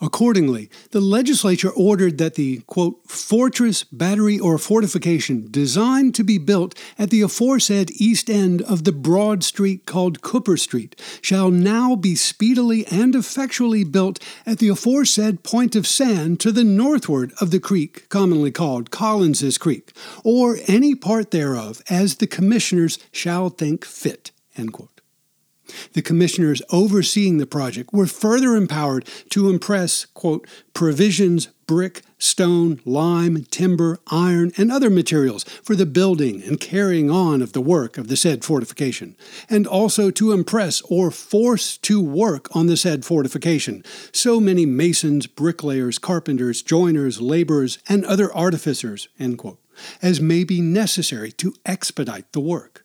Accordingly, 0.02 0.70
the 0.92 1.02
legislature 1.02 1.70
ordered 1.70 2.18
that 2.18 2.36
the, 2.36 2.60
quote, 2.62 3.00
fortress, 3.08 3.84
battery, 3.84 4.40
or 4.40 4.58
fortification 4.58 5.48
designed 5.52 6.16
to 6.16 6.24
be 6.24 6.38
built 6.38 6.78
at 6.98 7.10
the 7.10 7.22
aforesaid 7.22 7.92
east 7.92 8.30
end 8.30 8.62
of 8.64 8.84
the 8.84 8.92
broad 8.92 9.44
street 9.44 9.86
called 9.86 10.22
Cooper 10.22 10.58
Street 10.58 11.00
shall 11.22 11.52
now 11.52 11.96
be 11.96 12.16
speedily 12.16 12.86
and 12.88 13.16
effectually 13.16 13.84
built 13.84 14.20
at 14.46 14.60
the 14.60 14.70
aforesaid 14.70 15.44
point 15.44 15.76
of 15.76 15.86
sand 15.88 16.40
to 16.40 16.52
the 16.52 16.64
northward 16.64 17.34
of 17.40 17.52
the 17.52 17.60
creek, 17.60 18.10
commonly 18.10 18.52
called 18.52 18.92
Collins's 18.92 19.58
Creek, 19.58 19.92
or 20.24 20.58
any 20.68 20.96
part 20.96 21.32
thereof 21.32 21.82
as 21.90 22.16
the 22.16 22.28
commissioners 22.28 22.98
shall 23.12 23.50
think 23.50 23.86
fit, 23.86 24.32
end 24.58 24.74
quote. 24.74 24.99
The 25.94 26.02
commissioners 26.02 26.62
overseeing 26.72 27.38
the 27.38 27.46
project 27.46 27.94
were 27.94 28.08
further 28.08 28.56
empowered 28.56 29.08
to 29.30 29.50
impress, 29.50 30.06
quote, 30.06 30.48
provisions, 30.74 31.50
brick, 31.68 32.02
stone, 32.18 32.82
lime, 32.84 33.46
timber, 33.52 34.00
iron, 34.08 34.52
and 34.58 34.72
other 34.72 34.90
materials 34.90 35.44
for 35.44 35.76
the 35.76 35.86
building 35.86 36.42
and 36.42 36.60
carrying 36.60 37.12
on 37.12 37.44
of 37.44 37.54
the 37.54 37.62
work 37.62 37.98
of 37.98 38.08
the 38.08 38.16
said 38.16 38.44
fortification, 38.44 39.16
and 39.50 39.68
also 39.68 40.10
to 40.10 40.32
impress 40.32 40.82
or 40.90 41.12
force 41.12 41.78
to 41.78 42.02
work 42.02 42.54
on 42.56 42.66
the 42.66 42.76
said 42.76 43.06
fortification 43.06 43.84
so 44.12 44.40
many 44.40 44.66
masons, 44.66 45.28
bricklayers, 45.28 46.00
carpenters, 46.00 46.64
joiners, 46.64 47.22
laborers, 47.22 47.78
and 47.88 48.04
other 48.06 48.34
artificers, 48.36 49.08
quote, 49.38 49.60
as 50.02 50.20
may 50.20 50.44
be 50.44 50.62
necessary 50.62 51.32
to 51.32 51.54
expedite 51.66 52.32
the 52.34 52.40
work. 52.40 52.84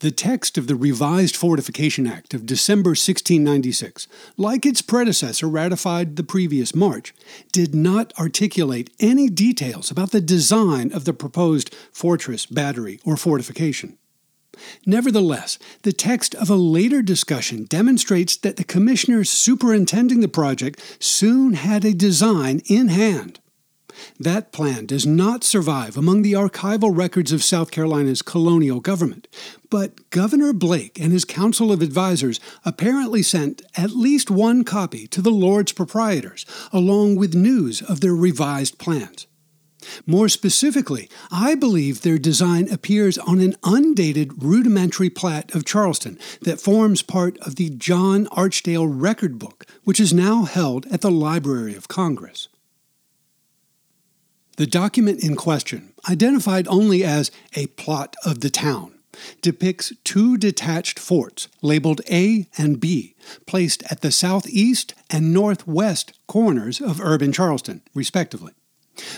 The 0.00 0.10
text 0.10 0.56
of 0.56 0.66
the 0.66 0.76
Revised 0.76 1.36
Fortification 1.36 2.06
Act 2.06 2.32
of 2.32 2.46
December 2.46 2.92
1696, 2.92 4.08
like 4.38 4.64
its 4.64 4.80
predecessor 4.80 5.46
ratified 5.46 6.16
the 6.16 6.22
previous 6.22 6.74
March, 6.74 7.12
did 7.52 7.74
not 7.74 8.14
articulate 8.18 8.88
any 8.98 9.28
details 9.28 9.90
about 9.90 10.10
the 10.10 10.22
design 10.22 10.90
of 10.94 11.04
the 11.04 11.12
proposed 11.12 11.74
fortress, 11.92 12.46
battery, 12.46 12.98
or 13.04 13.18
fortification. 13.18 13.98
Nevertheless, 14.86 15.58
the 15.82 15.92
text 15.92 16.34
of 16.34 16.48
a 16.48 16.54
later 16.54 17.02
discussion 17.02 17.64
demonstrates 17.64 18.38
that 18.38 18.56
the 18.56 18.64
commissioners 18.64 19.28
superintending 19.28 20.20
the 20.20 20.28
project 20.28 20.80
soon 20.98 21.52
had 21.52 21.84
a 21.84 21.92
design 21.92 22.62
in 22.64 22.88
hand. 22.88 23.38
That 24.18 24.52
plan 24.52 24.86
does 24.86 25.06
not 25.06 25.44
survive 25.44 25.96
among 25.96 26.22
the 26.22 26.32
archival 26.32 26.96
records 26.96 27.32
of 27.32 27.42
South 27.42 27.70
Carolina's 27.70 28.22
colonial 28.22 28.80
government, 28.80 29.28
but 29.70 30.10
Governor 30.10 30.52
Blake 30.52 31.00
and 31.00 31.12
his 31.12 31.24
council 31.24 31.72
of 31.72 31.82
advisers 31.82 32.40
apparently 32.64 33.22
sent 33.22 33.62
at 33.76 33.90
least 33.90 34.30
one 34.30 34.64
copy 34.64 35.06
to 35.08 35.22
the 35.22 35.30
Lords 35.30 35.72
proprietors, 35.72 36.44
along 36.72 37.16
with 37.16 37.34
news 37.34 37.82
of 37.82 38.00
their 38.00 38.14
revised 38.14 38.78
plans. 38.78 39.26
More 40.06 40.28
specifically, 40.28 41.08
I 41.32 41.54
believe 41.54 42.02
their 42.02 42.18
design 42.18 42.70
appears 42.70 43.16
on 43.16 43.40
an 43.40 43.56
undated 43.64 44.42
rudimentary 44.42 45.08
plat 45.08 45.54
of 45.54 45.64
Charleston 45.64 46.18
that 46.42 46.60
forms 46.60 47.00
part 47.02 47.38
of 47.38 47.56
the 47.56 47.70
John 47.70 48.26
Archdale 48.26 48.86
Record 48.86 49.38
Book, 49.38 49.64
which 49.84 49.98
is 49.98 50.12
now 50.12 50.42
held 50.42 50.84
at 50.88 51.00
the 51.00 51.10
Library 51.10 51.74
of 51.74 51.88
Congress. 51.88 52.49
The 54.60 54.66
document 54.66 55.24
in 55.24 55.36
question, 55.36 55.94
identified 56.06 56.68
only 56.68 57.02
as 57.02 57.30
a 57.54 57.68
plot 57.68 58.14
of 58.26 58.40
the 58.40 58.50
town, 58.50 58.92
depicts 59.40 59.90
two 60.04 60.36
detached 60.36 60.98
forts 60.98 61.48
labeled 61.62 62.02
A 62.12 62.46
and 62.58 62.78
B, 62.78 63.14
placed 63.46 63.82
at 63.90 64.02
the 64.02 64.10
southeast 64.10 64.92
and 65.08 65.32
northwest 65.32 66.12
corners 66.26 66.78
of 66.78 67.00
urban 67.00 67.32
Charleston, 67.32 67.80
respectively. 67.94 68.52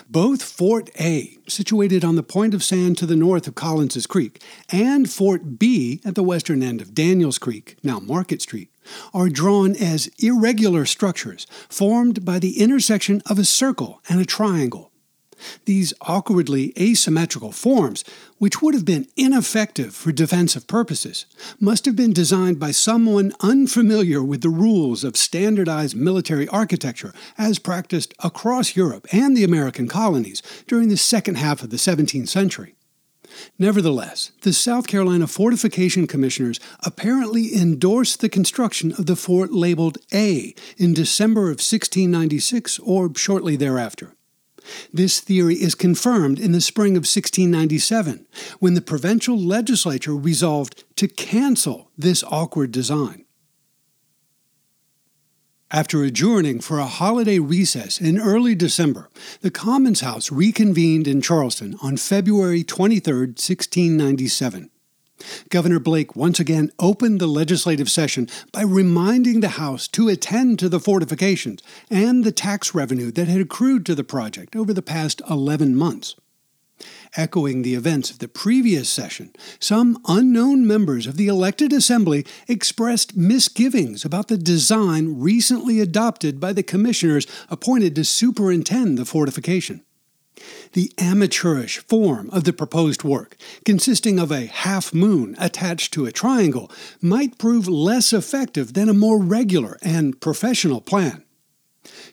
Both 0.09 0.45
Fort 0.45 0.91
A, 1.01 1.37
situated 1.49 2.05
on 2.05 2.15
the 2.15 2.23
point 2.23 2.55
of 2.55 2.63
sand 2.63 2.97
to 2.99 3.07
the 3.07 3.17
north 3.17 3.49
of 3.49 3.57
Collins's 3.57 4.07
Creek, 4.07 4.41
and 4.71 5.11
Fort 5.11 5.59
B 5.59 6.01
at 6.05 6.15
the 6.15 6.23
western 6.23 6.63
end 6.63 6.81
of 6.81 6.95
Daniels 6.95 7.39
Creek, 7.39 7.79
now 7.83 7.99
Market 7.99 8.43
Street, 8.43 8.71
are 9.13 9.29
drawn 9.29 9.75
as 9.75 10.09
irregular 10.21 10.87
structures 10.87 11.49
formed 11.69 12.25
by 12.25 12.39
the 12.39 12.61
intersection 12.61 13.21
of 13.27 13.41
a 13.41 13.45
circle 13.45 14.01
and 14.09 14.21
a 14.21 14.25
triangle. 14.25 14.92
These 15.65 15.93
awkwardly 16.01 16.73
asymmetrical 16.79 17.53
forms, 17.53 18.05
which 18.39 18.61
would 18.61 18.75
have 18.75 18.85
been 18.85 19.09
ineffective 19.17 19.95
for 19.95 20.13
defensive 20.13 20.67
purposes, 20.67 21.27
must 21.61 21.85
have 21.87 21.97
been 21.97 22.13
designed 22.13 22.59
by 22.59 22.71
someone 22.71 23.33
unfamiliar 23.41 24.23
with 24.23 24.41
the 24.43 24.49
rules 24.49 25.05
of 25.05 25.17
standardized 25.17 25.97
military 25.97 26.49
architecture 26.49 27.13
as 27.39 27.59
practiced 27.59 28.15
across 28.23 28.77
Europe 28.77 29.07
and 29.13 29.37
the 29.37 29.45
American 29.45 29.89
colonies 29.89 30.43
during 30.67 30.89
the 30.89 30.97
second 30.97 31.37
half 31.37 31.63
of 31.63 31.71
the 31.71 31.77
17th 31.77 32.29
century. 32.29 32.75
Nevertheless, 33.59 34.33
the 34.43 34.53
South 34.53 34.87
Carolina 34.87 35.27
Fortification 35.27 36.07
Commissioners 36.07 36.61
apparently 36.81 37.55
endorsed 37.55 38.21
the 38.21 38.29
construction 38.29 38.93
of 38.93 39.07
the 39.07 39.17
fort 39.17 39.53
labeled 39.53 39.99
A 40.13 40.55
in 40.77 40.95
December 40.95 41.43
of 41.43 41.61
1696 41.61 42.79
or 42.81 43.15
shortly 43.15 43.57
thereafter. 43.57 44.15
This 44.93 45.21
theory 45.21 45.57
is 45.57 45.75
confirmed 45.75 46.39
in 46.39 46.53
the 46.53 46.61
spring 46.61 46.93
of 46.93 47.03
1697 47.03 48.27
when 48.59 48.75
the 48.75 48.81
provincial 48.81 49.39
legislature 49.39 50.15
resolved 50.15 50.85
to 50.97 51.09
cancel 51.09 51.91
this 51.97 52.25
awkward 52.25 52.73
design. 52.73 53.25
After 55.75 56.05
adjourning 56.05 56.61
for 56.61 56.79
a 56.79 56.87
holiday 56.87 57.39
recess 57.39 57.99
in 57.99 58.21
early 58.21 58.55
December, 58.55 59.09
the 59.41 59.51
Commons 59.51 60.03
House 60.03 60.31
reconvened 60.31 61.09
in 61.09 61.23
Charleston 61.23 61.79
on 61.81 61.97
February 61.97 62.63
23, 62.63 63.29
1697. 63.29 64.69
Governor 65.49 65.79
Blake 65.79 66.17
once 66.17 66.41
again 66.41 66.71
opened 66.79 67.21
the 67.21 67.27
legislative 67.27 67.91
session 67.91 68.29
by 68.53 68.63
reminding 68.63 69.41
the 69.41 69.49
House 69.49 69.89
to 69.89 70.09
attend 70.09 70.59
to 70.59 70.69
the 70.69 70.81
fortifications 70.81 71.63
and 71.91 72.25
the 72.25 72.33
tax 72.33 72.75
revenue 72.75 73.11
that 73.13 73.29
had 73.29 73.41
accrued 73.41 73.87
to 73.87 73.95
the 73.95 74.05
project 74.05 74.57
over 74.57 74.73
the 74.73 74.83
past 74.83 75.23
11 75.29 75.77
months. 75.77 76.17
Echoing 77.17 77.63
the 77.63 77.75
events 77.75 78.11
of 78.11 78.19
the 78.19 78.29
previous 78.29 78.89
session, 78.89 79.31
some 79.61 79.99
unknown 80.09 80.67
members 80.67 81.07
of 81.07 81.17
the 81.17 81.29
elected 81.29 81.73
assembly 81.73 82.25
expressed 82.49 83.17
misgivings 83.17 84.05
about 84.05 84.29
the 84.29 84.39
design 84.39 85.21
recently 85.21 85.79
adopted 85.79 86.41
by 86.41 86.53
the 86.53 86.63
commissioners 86.63 87.27
appointed 87.51 87.95
to 87.95 88.05
superintend 88.05 88.97
the 88.97 89.05
fortification. 89.05 89.85
The 90.73 90.93
amateurish 90.99 91.79
form 91.79 92.31
of 92.31 92.45
the 92.45 92.53
proposed 92.53 93.05
work, 93.05 93.37
consisting 93.65 94.19
of 94.19 94.31
a 94.31 94.47
half 94.47 94.95
moon 94.95 95.37
attached 95.39 95.93
to 95.95 96.07
a 96.07 96.13
triangle, 96.13 96.71
might 97.01 97.39
prove 97.39 97.69
less 97.69 98.13
effective 98.13 98.75
than 98.75 98.89
a 98.89 98.95
more 98.95 99.19
regular 99.19 99.79
and 99.83 100.21
professional 100.21 100.81
plan. 100.81 101.25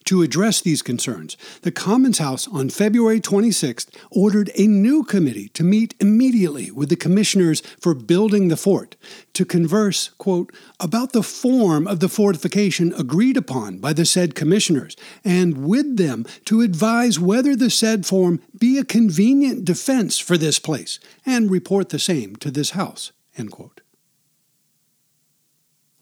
To 0.10 0.24
address 0.24 0.60
these 0.60 0.82
concerns, 0.82 1.38
the 1.62 1.72
Commons 1.72 2.18
House 2.18 2.48
on 2.48 2.72
February 2.72 3.22
26th 3.22 3.96
ordered 4.10 4.50
a 4.56 4.66
new 4.66 5.04
committee 5.04 5.50
to 5.50 5.64
meet 5.64 5.94
immediately 6.00 6.72
with 6.72 6.90
the 6.90 6.96
commissioners 6.96 7.62
for 7.80 7.94
building 7.94 8.48
the 8.48 8.58
fort 8.58 8.96
to 9.34 9.46
converse, 9.46 10.10
quote, 10.18 10.52
about 10.80 11.12
the 11.12 11.22
form 11.22 11.88
of 11.88 12.00
the 12.00 12.10
fortification 12.10 12.92
agreed 12.98 13.38
upon 13.38 13.78
by 13.78 13.94
the 13.94 14.04
said 14.04 14.34
commissioners, 14.34 14.96
and 15.24 15.68
with 15.68 15.98
them 15.98 16.26
to 16.46 16.62
advise 16.62 17.20
whether 17.20 17.56
the 17.56 17.70
said 17.70 18.04
form 18.08 18.42
be 18.58 18.80
a 18.80 18.84
convenient 18.84 19.64
defense 19.64 20.18
for 20.18 20.40
this 20.40 20.58
place, 20.58 21.00
and 21.24 21.52
report 21.52 21.90
the 21.90 22.00
same 22.00 22.36
to 22.38 22.50
this 22.50 22.72
House, 22.72 23.12
end 23.38 23.52
quote. 23.52 23.82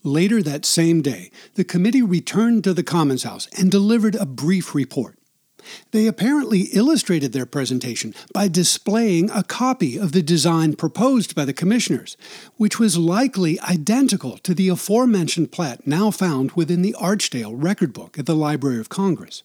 Later 0.08 0.42
that 0.42 0.66
same 0.66 1.02
day, 1.02 1.32
the 1.56 1.66
committee 1.66 2.02
returned 2.02 2.64
to 2.64 2.74
the 2.74 2.82
Commons 2.82 3.24
House 3.24 3.50
and 3.58 3.70
delivered 3.70 4.16
a 4.16 4.26
brief 4.26 4.74
report. 4.74 5.20
They 5.92 6.08
apparently 6.08 6.70
illustrated 6.72 7.34
their 7.34 7.46
presentation 7.46 8.16
by 8.32 8.48
displaying 8.48 9.30
a 9.32 9.44
copy 9.44 9.98
of 9.98 10.14
the 10.14 10.22
design 10.22 10.78
proposed 10.78 11.36
by 11.36 11.44
the 11.44 11.52
commissioners, 11.52 12.16
which 12.56 12.80
was 12.80 12.98
likely 12.98 13.60
identical 13.60 14.38
to 14.38 14.54
the 14.54 14.70
aforementioned 14.70 15.52
plat 15.52 15.86
now 15.86 16.10
found 16.10 16.54
within 16.54 16.84
the 16.84 16.96
Archdale 16.98 17.62
record 17.62 17.92
book 17.92 18.18
at 18.18 18.26
the 18.26 18.36
Library 18.36 18.80
of 18.80 18.88
Congress. 18.88 19.44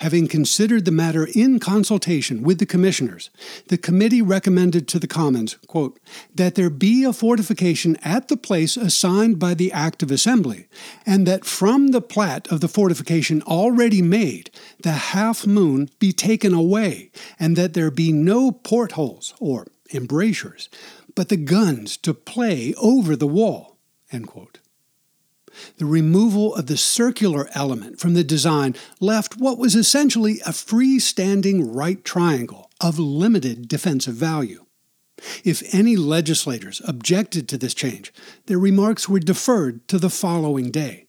Having 0.00 0.28
considered 0.28 0.84
the 0.84 0.90
matter 0.90 1.28
in 1.34 1.58
consultation 1.58 2.42
with 2.42 2.58
the 2.58 2.66
commissioners, 2.66 3.30
the 3.68 3.78
committee 3.78 4.22
recommended 4.22 4.88
to 4.88 4.98
the 4.98 5.06
Commons, 5.06 5.56
quote, 5.66 5.98
that 6.34 6.54
there 6.54 6.70
be 6.70 7.04
a 7.04 7.12
fortification 7.12 7.96
at 8.02 8.28
the 8.28 8.36
place 8.36 8.76
assigned 8.76 9.38
by 9.38 9.54
the 9.54 9.72
Act 9.72 10.02
of 10.02 10.10
Assembly, 10.10 10.66
and 11.04 11.26
that 11.26 11.44
from 11.44 11.88
the 11.88 12.00
plat 12.00 12.46
of 12.48 12.60
the 12.60 12.68
fortification 12.68 13.42
already 13.42 14.02
made, 14.02 14.50
the 14.80 14.92
half 14.92 15.46
moon 15.46 15.90
be 15.98 16.12
taken 16.12 16.52
away, 16.52 17.10
and 17.38 17.56
that 17.56 17.74
there 17.74 17.90
be 17.90 18.12
no 18.12 18.52
portholes 18.52 19.34
or 19.40 19.66
embrasures, 19.92 20.68
but 21.14 21.28
the 21.28 21.36
guns 21.36 21.96
to 21.96 22.12
play 22.12 22.74
over 22.74 23.16
the 23.16 23.26
wall. 23.26 23.76
End 24.12 24.26
quote. 24.26 24.58
The 25.78 25.86
removal 25.86 26.54
of 26.54 26.66
the 26.66 26.76
circular 26.76 27.48
element 27.54 28.00
from 28.00 28.14
the 28.14 28.24
design 28.24 28.74
left 29.00 29.36
what 29.36 29.58
was 29.58 29.74
essentially 29.74 30.40
a 30.40 30.50
freestanding 30.50 31.62
right 31.62 32.04
triangle 32.04 32.70
of 32.80 32.98
limited 32.98 33.68
defensive 33.68 34.14
value. 34.14 34.66
If 35.44 35.62
any 35.74 35.96
legislators 35.96 36.82
objected 36.86 37.48
to 37.48 37.58
this 37.58 37.74
change, 37.74 38.12
their 38.46 38.58
remarks 38.58 39.08
were 39.08 39.18
deferred 39.18 39.86
to 39.88 39.98
the 39.98 40.10
following 40.10 40.70
day. 40.70 41.06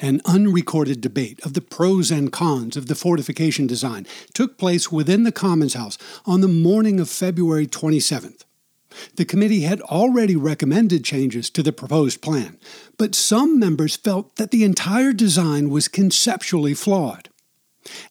An 0.00 0.20
unrecorded 0.24 1.00
debate 1.00 1.38
of 1.44 1.54
the 1.54 1.60
pros 1.60 2.10
and 2.10 2.32
cons 2.32 2.76
of 2.76 2.88
the 2.88 2.96
fortification 2.96 3.66
design 3.66 4.06
took 4.34 4.58
place 4.58 4.90
within 4.90 5.22
the 5.22 5.32
Commons 5.32 5.74
House 5.74 5.96
on 6.26 6.40
the 6.40 6.48
morning 6.48 6.98
of 6.98 7.08
February 7.08 7.66
27th. 7.66 8.44
The 9.16 9.24
committee 9.24 9.62
had 9.62 9.80
already 9.82 10.36
recommended 10.36 11.04
changes 11.04 11.50
to 11.50 11.62
the 11.62 11.72
proposed 11.72 12.20
plan, 12.20 12.58
but 12.98 13.14
some 13.14 13.58
members 13.58 13.96
felt 13.96 14.36
that 14.36 14.50
the 14.50 14.64
entire 14.64 15.12
design 15.12 15.70
was 15.70 15.88
conceptually 15.88 16.74
flawed. 16.74 17.28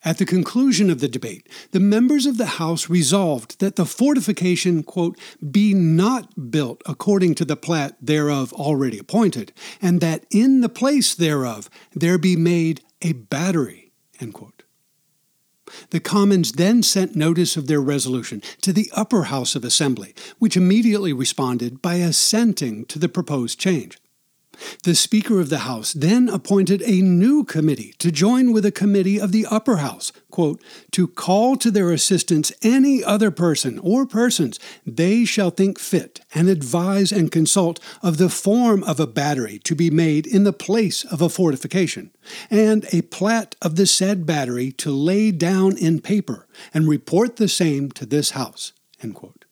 At 0.04 0.18
the 0.18 0.26
conclusion 0.26 0.88
of 0.88 1.00
the 1.00 1.08
debate, 1.08 1.48
the 1.72 1.80
members 1.80 2.26
of 2.26 2.36
the 2.36 2.46
House 2.46 2.88
resolved 2.88 3.58
that 3.58 3.76
the 3.76 3.84
fortification, 3.84 4.82
quote, 4.82 5.18
be 5.50 5.74
not 5.74 6.50
built 6.50 6.80
according 6.86 7.34
to 7.36 7.44
the 7.44 7.56
plat 7.56 7.96
thereof 8.00 8.52
already 8.52 8.98
appointed, 8.98 9.52
and 9.82 10.00
that 10.00 10.26
in 10.30 10.60
the 10.60 10.68
place 10.68 11.14
thereof 11.14 11.68
there 11.92 12.18
be 12.18 12.36
made 12.36 12.82
a 13.02 13.12
battery, 13.12 13.92
end 14.20 14.34
quote. 14.34 14.53
The 15.90 16.00
Commons 16.00 16.52
then 16.52 16.82
sent 16.82 17.16
notice 17.16 17.56
of 17.56 17.66
their 17.66 17.80
resolution 17.80 18.42
to 18.60 18.72
the 18.72 18.90
upper 18.94 19.24
house 19.24 19.54
of 19.54 19.64
assembly, 19.64 20.14
which 20.38 20.56
immediately 20.56 21.12
responded 21.12 21.80
by 21.80 21.96
assenting 21.96 22.84
to 22.86 22.98
the 22.98 23.08
proposed 23.08 23.58
change. 23.58 23.98
The 24.82 24.94
Speaker 24.94 25.40
of 25.40 25.50
the 25.50 25.58
House 25.58 25.92
then 25.92 26.28
appointed 26.28 26.82
a 26.82 27.00
new 27.00 27.44
committee 27.44 27.94
to 27.98 28.12
join 28.12 28.52
with 28.52 28.64
a 28.64 28.72
committee 28.72 29.18
of 29.18 29.32
the 29.32 29.46
upper 29.46 29.76
house, 29.76 30.12
quote, 30.30 30.62
to 30.92 31.08
call 31.08 31.56
to 31.56 31.70
their 31.70 31.90
assistance 31.90 32.52
any 32.62 33.02
other 33.02 33.30
person 33.30 33.78
or 33.78 34.06
persons 34.06 34.58
they 34.86 35.24
shall 35.24 35.50
think 35.50 35.78
fit, 35.78 36.20
and 36.34 36.48
advise 36.48 37.12
and 37.12 37.30
consult 37.30 37.80
of 38.02 38.16
the 38.16 38.28
form 38.28 38.82
of 38.84 38.98
a 39.00 39.06
battery 39.06 39.58
to 39.60 39.74
be 39.74 39.90
made 39.90 40.26
in 40.26 40.44
the 40.44 40.52
place 40.52 41.04
of 41.04 41.22
a 41.22 41.28
fortification, 41.28 42.10
and 42.50 42.86
a 42.92 43.02
plat 43.02 43.54
of 43.62 43.76
the 43.76 43.86
said 43.86 44.26
battery 44.26 44.72
to 44.72 44.90
lay 44.90 45.30
down 45.30 45.76
in 45.76 46.00
paper, 46.00 46.46
and 46.72 46.88
report 46.88 47.36
the 47.36 47.48
same 47.48 47.90
to 47.90 48.06
this 48.06 48.30
house. 48.30 48.72
End 49.02 49.14
quote. 49.14 49.43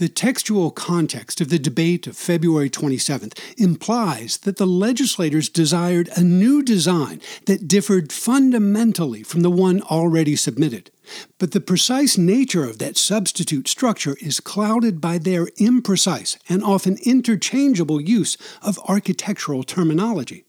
The 0.00 0.08
textual 0.08 0.70
context 0.70 1.42
of 1.42 1.50
the 1.50 1.58
debate 1.58 2.06
of 2.06 2.16
February 2.16 2.70
27th 2.70 3.38
implies 3.58 4.38
that 4.38 4.56
the 4.56 4.66
legislators 4.66 5.50
desired 5.50 6.08
a 6.16 6.22
new 6.22 6.62
design 6.62 7.20
that 7.44 7.68
differed 7.68 8.10
fundamentally 8.10 9.22
from 9.22 9.42
the 9.42 9.50
one 9.50 9.82
already 9.82 10.36
submitted. 10.36 10.90
But 11.38 11.52
the 11.52 11.60
precise 11.60 12.16
nature 12.16 12.64
of 12.64 12.78
that 12.78 12.96
substitute 12.96 13.68
structure 13.68 14.16
is 14.22 14.40
clouded 14.40 15.02
by 15.02 15.18
their 15.18 15.48
imprecise 15.58 16.38
and 16.48 16.64
often 16.64 16.96
interchangeable 17.04 18.00
use 18.00 18.38
of 18.62 18.78
architectural 18.88 19.64
terminology. 19.64 20.46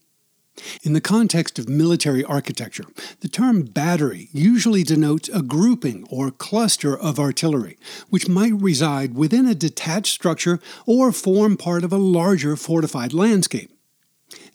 In 0.82 0.92
the 0.92 1.00
context 1.00 1.58
of 1.58 1.68
military 1.68 2.22
architecture, 2.24 2.84
the 3.20 3.28
term 3.28 3.62
battery 3.62 4.28
usually 4.32 4.82
denotes 4.82 5.28
a 5.30 5.40
grouping 5.40 6.06
or 6.10 6.30
cluster 6.30 6.96
of 6.96 7.18
artillery, 7.18 7.78
which 8.10 8.28
might 8.28 8.60
reside 8.60 9.14
within 9.14 9.46
a 9.46 9.54
detached 9.54 10.12
structure 10.12 10.60
or 10.86 11.10
form 11.10 11.56
part 11.56 11.84
of 11.84 11.92
a 11.92 11.98
larger 11.98 12.54
fortified 12.56 13.14
landscape. 13.14 13.70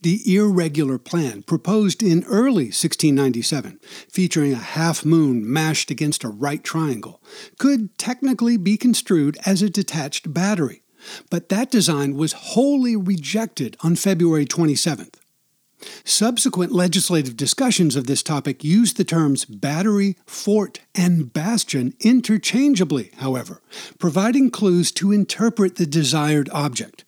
The 0.02 0.22
irregular 0.36 0.98
plan, 1.00 1.44
proposed 1.44 2.04
in 2.04 2.24
early 2.26 2.66
1697, 2.66 3.80
featuring 4.10 4.54
a 4.54 4.58
half 4.58 5.04
moon 5.04 5.52
mashed 5.52 5.90
against 5.90 6.24
a 6.24 6.30
right 6.30 6.64
triangle, 6.64 7.22
could 7.58 7.98
technically 7.98 8.58
be 8.58 8.78
construed 8.78 9.38
as 9.46 9.62
a 9.62 9.70
detached 9.70 10.32
battery, 10.34 10.84
but 11.30 11.50
that 11.50 11.72
design 11.72 12.16
was 12.16 12.34
wholly 12.34 12.96
rejected 12.96 13.76
on 13.82 13.96
February 13.96 14.46
27th. 14.46 15.16
Subsequent 16.04 16.72
legislative 16.72 17.38
discussions 17.38 17.96
of 17.96 18.08
this 18.08 18.24
topic 18.24 18.64
used 18.64 18.98
the 18.98 19.04
terms 19.04 19.46
battery, 19.46 20.18
fort, 20.26 20.80
and 20.96 21.32
bastion 21.32 21.94
interchangeably, 22.00 23.12
however, 23.18 23.62
providing 24.00 24.50
clues 24.50 24.92
to 24.94 25.12
interpret 25.12 25.76
the 25.76 25.86
desired 25.86 26.50
object. 26.52 27.04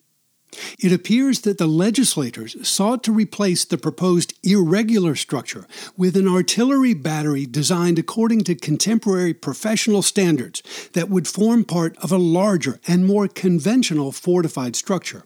It 0.79 0.91
appears 0.91 1.41
that 1.41 1.57
the 1.57 1.67
legislators 1.67 2.55
sought 2.67 3.03
to 3.03 3.11
replace 3.11 3.65
the 3.65 3.77
proposed 3.77 4.33
irregular 4.43 5.15
structure 5.15 5.67
with 5.95 6.17
an 6.17 6.27
artillery 6.27 6.93
battery 6.93 7.45
designed 7.45 7.99
according 7.99 8.43
to 8.45 8.55
contemporary 8.55 9.33
professional 9.33 10.01
standards 10.01 10.63
that 10.93 11.09
would 11.09 11.27
form 11.27 11.65
part 11.65 11.95
of 11.97 12.11
a 12.11 12.17
larger 12.17 12.79
and 12.87 13.05
more 13.05 13.27
conventional 13.27 14.11
fortified 14.11 14.75
structure. 14.75 15.25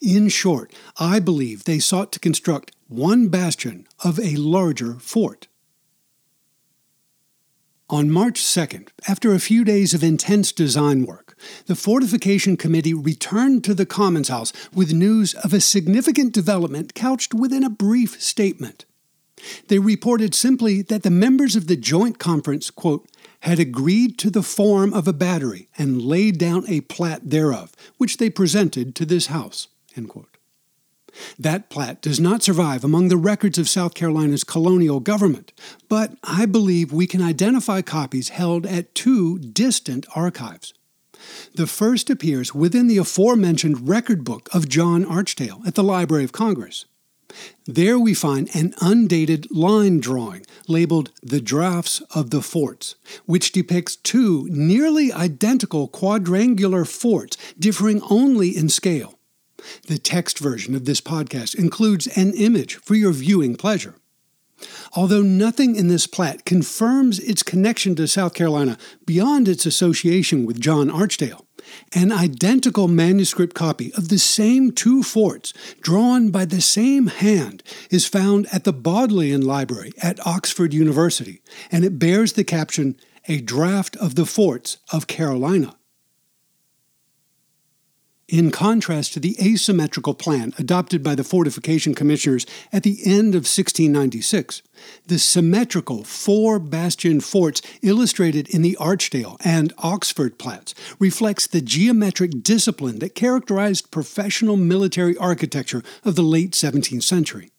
In 0.00 0.28
short, 0.28 0.72
I 0.98 1.20
believe 1.20 1.64
they 1.64 1.78
sought 1.78 2.12
to 2.12 2.20
construct 2.20 2.72
one 2.88 3.28
bastion 3.28 3.86
of 4.04 4.18
a 4.18 4.36
larger 4.36 4.94
fort. 4.94 5.48
On 7.90 8.08
March 8.08 8.40
2nd, 8.40 8.90
after 9.08 9.34
a 9.34 9.40
few 9.40 9.64
days 9.64 9.94
of 9.94 10.04
intense 10.04 10.52
design 10.52 11.04
work, 11.06 11.36
the 11.66 11.74
Fortification 11.74 12.56
Committee 12.56 12.94
returned 12.94 13.64
to 13.64 13.74
the 13.74 13.84
Commons 13.84 14.28
House 14.28 14.52
with 14.72 14.92
news 14.92 15.34
of 15.34 15.52
a 15.52 15.60
significant 15.60 16.32
development 16.32 16.94
couched 16.94 17.34
within 17.34 17.64
a 17.64 17.70
brief 17.70 18.22
statement. 18.22 18.84
They 19.66 19.80
reported 19.80 20.36
simply 20.36 20.82
that 20.82 21.02
the 21.02 21.10
members 21.10 21.56
of 21.56 21.66
the 21.66 21.74
Joint 21.74 22.20
Conference, 22.20 22.70
quote, 22.70 23.09
had 23.40 23.58
agreed 23.58 24.18
to 24.18 24.30
the 24.30 24.42
form 24.42 24.92
of 24.92 25.08
a 25.08 25.12
battery 25.12 25.68
and 25.78 26.02
laid 26.02 26.38
down 26.38 26.64
a 26.68 26.82
plat 26.82 27.30
thereof, 27.30 27.72
which 27.96 28.18
they 28.18 28.30
presented 28.30 28.94
to 28.94 29.06
this 29.06 29.26
House. 29.26 29.68
That 31.38 31.70
plat 31.70 32.00
does 32.00 32.20
not 32.20 32.42
survive 32.42 32.84
among 32.84 33.08
the 33.08 33.16
records 33.16 33.58
of 33.58 33.68
South 33.68 33.94
Carolina's 33.94 34.44
colonial 34.44 35.00
government, 35.00 35.52
but 35.88 36.16
I 36.22 36.46
believe 36.46 36.92
we 36.92 37.06
can 37.06 37.22
identify 37.22 37.82
copies 37.82 38.28
held 38.28 38.66
at 38.66 38.94
two 38.94 39.38
distant 39.38 40.06
archives. 40.14 40.72
The 41.54 41.66
first 41.66 42.08
appears 42.08 42.54
within 42.54 42.86
the 42.86 42.98
aforementioned 42.98 43.88
record 43.88 44.24
book 44.24 44.48
of 44.54 44.68
John 44.68 45.04
Archdale 45.04 45.62
at 45.66 45.74
the 45.74 45.82
Library 45.82 46.24
of 46.24 46.32
Congress. 46.32 46.86
There 47.66 47.98
we 47.98 48.14
find 48.14 48.48
an 48.54 48.74
undated 48.80 49.50
line 49.50 50.00
drawing 50.00 50.44
labeled 50.68 51.10
The 51.22 51.40
Drafts 51.40 52.00
of 52.14 52.30
the 52.30 52.42
Forts, 52.42 52.94
which 53.26 53.52
depicts 53.52 53.96
two 53.96 54.48
nearly 54.50 55.12
identical 55.12 55.88
quadrangular 55.88 56.84
forts 56.84 57.36
differing 57.58 58.02
only 58.10 58.56
in 58.56 58.68
scale. 58.68 59.18
The 59.86 59.98
text 59.98 60.38
version 60.38 60.74
of 60.74 60.84
this 60.84 61.00
podcast 61.00 61.54
includes 61.54 62.06
an 62.16 62.32
image 62.34 62.76
for 62.76 62.94
your 62.94 63.12
viewing 63.12 63.56
pleasure. 63.56 63.96
Although 64.94 65.22
nothing 65.22 65.76
in 65.76 65.88
this 65.88 66.06
plat 66.06 66.44
confirms 66.44 67.18
its 67.20 67.42
connection 67.42 67.94
to 67.96 68.06
South 68.06 68.34
Carolina 68.34 68.76
beyond 69.06 69.48
its 69.48 69.64
association 69.64 70.44
with 70.44 70.60
John 70.60 70.90
Archdale, 70.90 71.46
an 71.92 72.12
identical 72.12 72.88
manuscript 72.88 73.54
copy 73.54 73.92
of 73.94 74.08
the 74.08 74.18
same 74.18 74.72
two 74.72 75.02
forts, 75.02 75.52
drawn 75.80 76.30
by 76.30 76.44
the 76.44 76.60
same 76.60 77.08
hand, 77.08 77.62
is 77.90 78.06
found 78.06 78.46
at 78.52 78.64
the 78.64 78.72
Bodleian 78.72 79.42
Library 79.42 79.92
at 80.02 80.24
Oxford 80.26 80.72
University, 80.72 81.42
and 81.70 81.84
it 81.84 81.98
bears 81.98 82.34
the 82.34 82.44
caption, 82.44 82.96
A 83.28 83.40
Draft 83.40 83.96
of 83.96 84.14
the 84.14 84.26
Forts 84.26 84.78
of 84.92 85.06
Carolina. 85.06 85.76
In 88.30 88.52
contrast 88.52 89.12
to 89.14 89.20
the 89.20 89.34
asymmetrical 89.44 90.14
plan 90.14 90.54
adopted 90.56 91.02
by 91.02 91.16
the 91.16 91.24
fortification 91.24 91.96
commissioners 91.96 92.46
at 92.72 92.84
the 92.84 93.00
end 93.04 93.34
of 93.34 93.42
1696, 93.42 94.62
the 95.04 95.18
symmetrical 95.18 96.04
four 96.04 96.60
bastion 96.60 97.18
forts 97.18 97.60
illustrated 97.82 98.48
in 98.48 98.62
the 98.62 98.76
Archdale 98.78 99.36
and 99.44 99.72
Oxford 99.78 100.38
plats 100.38 100.76
reflects 101.00 101.48
the 101.48 101.60
geometric 101.60 102.44
discipline 102.44 103.00
that 103.00 103.16
characterized 103.16 103.90
professional 103.90 104.56
military 104.56 105.16
architecture 105.16 105.82
of 106.04 106.14
the 106.14 106.22
late 106.22 106.52
17th 106.52 107.02
century. 107.02 107.50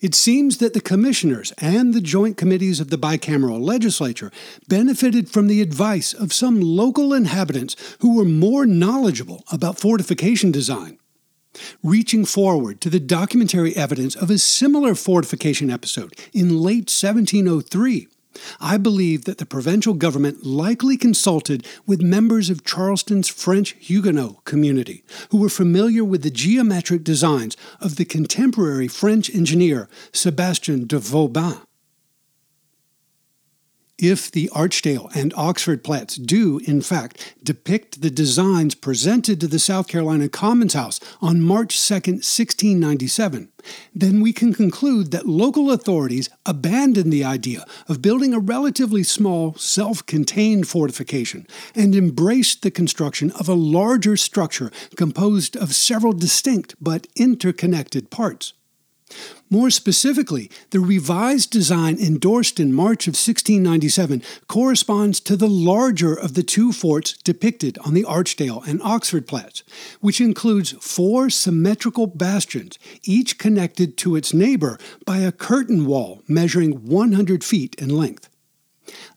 It 0.00 0.14
seems 0.14 0.58
that 0.58 0.74
the 0.74 0.80
commissioners 0.80 1.52
and 1.58 1.94
the 1.94 2.00
joint 2.00 2.36
committees 2.36 2.80
of 2.80 2.90
the 2.90 2.98
bicameral 2.98 3.60
legislature 3.60 4.30
benefited 4.68 5.28
from 5.28 5.46
the 5.46 5.62
advice 5.62 6.12
of 6.12 6.32
some 6.32 6.60
local 6.60 7.12
inhabitants 7.12 7.76
who 8.00 8.16
were 8.16 8.24
more 8.24 8.66
knowledgeable 8.66 9.44
about 9.50 9.78
fortification 9.78 10.50
design. 10.50 10.98
Reaching 11.82 12.24
forward 12.24 12.80
to 12.82 12.90
the 12.90 13.00
documentary 13.00 13.74
evidence 13.76 14.14
of 14.14 14.30
a 14.30 14.38
similar 14.38 14.94
fortification 14.94 15.70
episode 15.70 16.14
in 16.32 16.58
late 16.60 16.90
1703, 16.90 18.08
I 18.60 18.76
believe 18.76 19.24
that 19.24 19.38
the 19.38 19.46
provincial 19.46 19.94
government 19.94 20.44
likely 20.44 20.96
consulted 20.96 21.66
with 21.86 22.02
members 22.02 22.50
of 22.50 22.64
Charleston's 22.64 23.28
French 23.28 23.74
Huguenot 23.78 24.44
community 24.44 25.04
who 25.30 25.38
were 25.38 25.48
familiar 25.48 26.04
with 26.04 26.22
the 26.22 26.30
geometric 26.30 27.04
designs 27.04 27.56
of 27.80 27.96
the 27.96 28.04
contemporary 28.04 28.88
French 28.88 29.34
engineer 29.34 29.88
Sebastien 30.12 30.86
de 30.86 30.98
Vauban. 30.98 31.58
If 33.98 34.30
the 34.30 34.50
Archdale 34.52 35.10
and 35.14 35.32
Oxford 35.38 35.82
plats 35.82 36.16
do, 36.16 36.58
in 36.66 36.82
fact, 36.82 37.34
depict 37.42 38.02
the 38.02 38.10
designs 38.10 38.74
presented 38.74 39.40
to 39.40 39.46
the 39.46 39.58
South 39.58 39.88
Carolina 39.88 40.28
Commons 40.28 40.74
House 40.74 41.00
on 41.22 41.40
March 41.40 41.80
2, 41.80 41.94
1697, 41.94 43.48
then 43.94 44.20
we 44.20 44.34
can 44.34 44.52
conclude 44.52 45.12
that 45.12 45.26
local 45.26 45.72
authorities 45.72 46.28
abandoned 46.44 47.10
the 47.10 47.24
idea 47.24 47.64
of 47.88 48.02
building 48.02 48.34
a 48.34 48.38
relatively 48.38 49.02
small, 49.02 49.54
self 49.54 50.04
contained 50.04 50.68
fortification 50.68 51.46
and 51.74 51.94
embraced 51.94 52.60
the 52.60 52.70
construction 52.70 53.30
of 53.30 53.48
a 53.48 53.54
larger 53.54 54.18
structure 54.18 54.70
composed 54.96 55.56
of 55.56 55.74
several 55.74 56.12
distinct 56.12 56.74
but 56.78 57.06
interconnected 57.16 58.10
parts. 58.10 58.52
More 59.48 59.70
specifically, 59.70 60.50
the 60.70 60.80
revised 60.80 61.50
design 61.50 61.98
endorsed 61.98 62.58
in 62.58 62.72
March 62.72 63.06
of 63.06 63.12
1697 63.12 64.22
corresponds 64.48 65.20
to 65.20 65.36
the 65.36 65.48
larger 65.48 66.12
of 66.12 66.34
the 66.34 66.42
two 66.42 66.72
forts 66.72 67.12
depicted 67.18 67.78
on 67.78 67.94
the 67.94 68.04
Archdale 68.04 68.66
and 68.66 68.82
Oxford 68.82 69.28
plats, 69.28 69.62
which 70.00 70.20
includes 70.20 70.72
four 70.80 71.30
symmetrical 71.30 72.08
bastions, 72.08 72.78
each 73.04 73.38
connected 73.38 73.96
to 73.98 74.16
its 74.16 74.34
neighbor 74.34 74.78
by 75.04 75.18
a 75.18 75.30
curtain 75.30 75.86
wall 75.86 76.22
measuring 76.26 76.84
100 76.84 77.44
feet 77.44 77.76
in 77.76 77.90
length. 77.90 78.28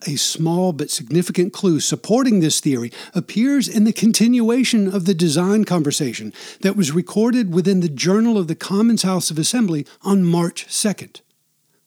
A 0.07 0.15
small 0.15 0.73
but 0.73 0.89
significant 0.89 1.53
clue 1.53 1.79
supporting 1.79 2.39
this 2.39 2.59
theory 2.59 2.91
appears 3.13 3.67
in 3.67 3.83
the 3.83 3.93
continuation 3.93 4.93
of 4.93 5.05
the 5.05 5.13
design 5.13 5.65
conversation 5.65 6.33
that 6.61 6.75
was 6.75 6.91
recorded 6.91 7.53
within 7.53 7.79
the 7.79 7.89
Journal 7.89 8.37
of 8.37 8.47
the 8.47 8.55
Commons 8.55 9.03
House 9.03 9.29
of 9.29 9.37
Assembly 9.37 9.85
on 10.01 10.23
March 10.23 10.67
2nd. 10.67 11.21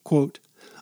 Quote, 0.05 0.39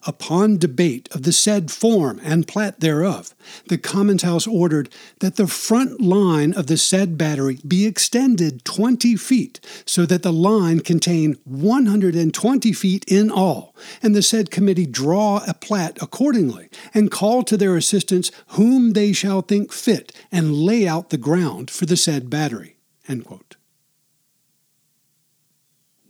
Upon 0.06 0.56
debate 0.56 1.10
of 1.12 1.24
the 1.24 1.32
said 1.32 1.70
form 1.70 2.20
and 2.24 2.48
plat 2.48 2.80
thereof, 2.80 3.34
the 3.68 3.76
Commons 3.76 4.22
House 4.22 4.46
ordered 4.46 4.88
that 5.18 5.36
the 5.36 5.46
front 5.46 6.00
line 6.00 6.54
of 6.54 6.68
the 6.68 6.78
said 6.78 7.18
battery 7.18 7.58
be 7.66 7.84
extended 7.84 8.64
20 8.64 9.16
feet, 9.16 9.60
so 9.84 10.06
that 10.06 10.22
the 10.22 10.32
line 10.32 10.80
contain 10.80 11.36
120 11.44 12.72
feet 12.72 13.04
in 13.08 13.30
all, 13.30 13.74
and 14.02 14.16
the 14.16 14.22
said 14.22 14.50
committee 14.50 14.86
draw 14.86 15.44
a 15.46 15.52
plat 15.52 15.98
accordingly, 16.00 16.70
and 16.94 17.10
call 17.10 17.42
to 17.42 17.58
their 17.58 17.76
assistance 17.76 18.30
whom 18.48 18.94
they 18.94 19.12
shall 19.12 19.42
think 19.42 19.70
fit, 19.70 20.12
and 20.32 20.54
lay 20.54 20.88
out 20.88 21.10
the 21.10 21.18
ground 21.18 21.70
for 21.70 21.84
the 21.84 21.96
said 21.96 22.30
battery. 22.30 22.76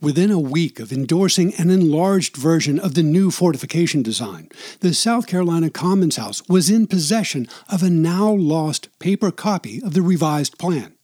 Within 0.01 0.31
a 0.31 0.39
week 0.39 0.79
of 0.79 0.91
endorsing 0.91 1.53
an 1.59 1.69
enlarged 1.69 2.35
version 2.35 2.79
of 2.79 2.95
the 2.95 3.03
new 3.03 3.29
fortification 3.29 4.01
design, 4.01 4.49
the 4.79 4.95
South 4.95 5.27
Carolina 5.27 5.69
Commons 5.69 6.15
House 6.15 6.41
was 6.49 6.71
in 6.71 6.87
possession 6.87 7.47
of 7.69 7.83
a 7.83 7.89
now 7.91 8.31
lost 8.31 8.89
paper 8.97 9.29
copy 9.29 9.79
of 9.83 9.93
the 9.93 10.01
revised 10.01 10.57
plan. 10.57 10.95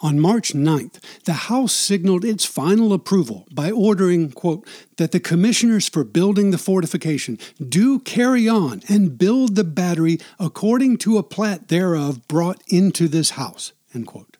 On 0.00 0.18
March 0.18 0.54
9th, 0.54 0.98
the 1.24 1.34
House 1.34 1.74
signaled 1.74 2.24
its 2.24 2.46
final 2.46 2.94
approval 2.94 3.46
by 3.52 3.70
ordering, 3.70 4.32
quote, 4.32 4.66
that 4.96 5.12
the 5.12 5.20
commissioners 5.20 5.86
for 5.86 6.02
building 6.02 6.52
the 6.52 6.56
fortification 6.56 7.38
do 7.68 7.98
carry 7.98 8.48
on 8.48 8.80
and 8.88 9.18
build 9.18 9.56
the 9.56 9.64
battery 9.64 10.18
according 10.40 10.96
to 10.96 11.18
a 11.18 11.22
plat 11.22 11.68
thereof 11.68 12.26
brought 12.28 12.62
into 12.68 13.08
this 13.08 13.30
House, 13.30 13.74
end 13.94 14.06
quote. 14.06 14.35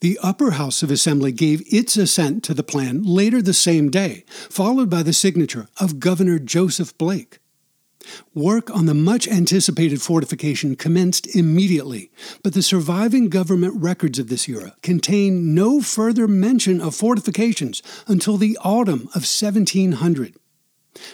The 0.00 0.18
upper 0.22 0.52
house 0.52 0.82
of 0.82 0.90
assembly 0.90 1.32
gave 1.32 1.62
its 1.72 1.96
assent 1.96 2.42
to 2.44 2.54
the 2.54 2.62
plan 2.62 3.02
later 3.02 3.40
the 3.42 3.54
same 3.54 3.90
day, 3.90 4.24
followed 4.28 4.90
by 4.90 5.02
the 5.02 5.12
signature 5.12 5.68
of 5.80 6.00
Governor 6.00 6.38
Joseph 6.38 6.96
Blake. 6.98 7.38
Work 8.34 8.70
on 8.70 8.86
the 8.86 8.94
much 8.94 9.26
anticipated 9.26 10.00
fortification 10.00 10.76
commenced 10.76 11.34
immediately, 11.34 12.10
but 12.42 12.54
the 12.54 12.62
surviving 12.62 13.28
government 13.28 13.74
records 13.76 14.18
of 14.18 14.28
this 14.28 14.48
era 14.48 14.74
contain 14.82 15.54
no 15.54 15.80
further 15.80 16.28
mention 16.28 16.80
of 16.80 16.94
fortifications 16.94 17.82
until 18.06 18.36
the 18.36 18.58
autumn 18.62 19.02
of 19.14 19.26
1700. 19.26 20.34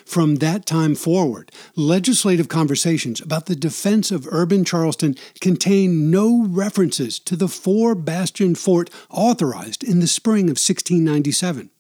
From 0.05 0.37
that 0.37 0.67
time 0.67 0.95
forward, 0.95 1.51
legislative 1.77 2.49
conversations 2.49 3.21
about 3.21 3.47
the 3.47 3.57
defense 3.57 4.11
of 4.11 4.29
urban 4.31 4.65
Charleston 4.65 5.17
contain 5.41 6.11
no 6.11 6.45
references 6.47 7.19
to 7.21 7.37
the 7.37 7.49
four 7.49 7.95
bastion 7.95 8.55
fort 8.55 8.91
authorized 9.11 9.83
in 9.85 10.01
the 10.01 10.07
spring 10.07 10.45
of 10.45 10.59
1697. 10.59 11.71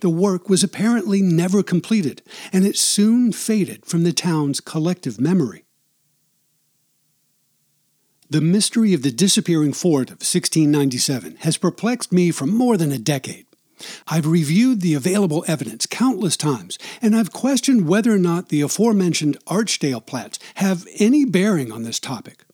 The 0.00 0.10
work 0.10 0.48
was 0.48 0.62
apparently 0.62 1.20
never 1.20 1.62
completed, 1.62 2.22
and 2.52 2.64
it 2.64 2.76
soon 2.76 3.32
faded 3.32 3.84
from 3.84 4.04
the 4.04 4.12
town's 4.12 4.60
collective 4.60 5.20
memory. 5.20 5.64
The 8.30 8.40
mystery 8.40 8.94
of 8.94 9.02
the 9.02 9.10
disappearing 9.10 9.72
fort 9.72 10.08
of 10.08 10.16
1697 10.16 11.36
has 11.40 11.56
perplexed 11.56 12.12
me 12.12 12.30
for 12.30 12.46
more 12.46 12.76
than 12.76 12.90
a 12.90 12.98
decade. 12.98 13.46
I've 14.06 14.26
reviewed 14.26 14.80
the 14.80 14.94
available 14.94 15.44
evidence 15.48 15.86
countless 15.86 16.36
times, 16.36 16.78
and 17.02 17.16
I've 17.16 17.32
questioned 17.32 17.88
whether 17.88 18.12
or 18.12 18.18
not 18.18 18.48
the 18.48 18.60
aforementioned 18.60 19.36
Archdale 19.46 20.00
plats 20.00 20.38
have 20.56 20.86
any 20.98 21.24
bearing 21.24 21.72
on 21.72 21.82
this 21.82 21.98
topic. 21.98 22.44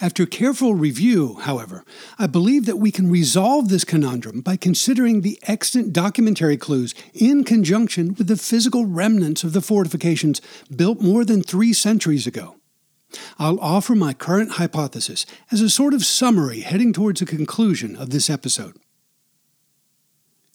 After 0.00 0.26
careful 0.26 0.74
review, 0.74 1.38
however, 1.40 1.84
I 2.18 2.26
believe 2.26 2.66
that 2.66 2.76
we 2.76 2.90
can 2.90 3.10
resolve 3.10 3.68
this 3.68 3.84
conundrum 3.84 4.40
by 4.40 4.56
considering 4.56 5.20
the 5.20 5.38
extant 5.44 5.92
documentary 5.92 6.56
clues 6.56 6.94
in 7.12 7.44
conjunction 7.44 8.14
with 8.14 8.28
the 8.28 8.36
physical 8.36 8.86
remnants 8.86 9.44
of 9.44 9.52
the 9.52 9.60
fortifications 9.60 10.40
built 10.74 11.00
more 11.00 11.24
than 11.24 11.42
three 11.42 11.72
centuries 11.72 12.26
ago. 12.26 12.56
I'll 13.38 13.60
offer 13.60 13.94
my 13.94 14.12
current 14.12 14.52
hypothesis 14.52 15.24
as 15.50 15.60
a 15.60 15.70
sort 15.70 15.94
of 15.94 16.04
summary 16.04 16.60
heading 16.60 16.92
towards 16.92 17.22
a 17.22 17.26
conclusion 17.26 17.96
of 17.96 18.10
this 18.10 18.28
episode. 18.28 18.76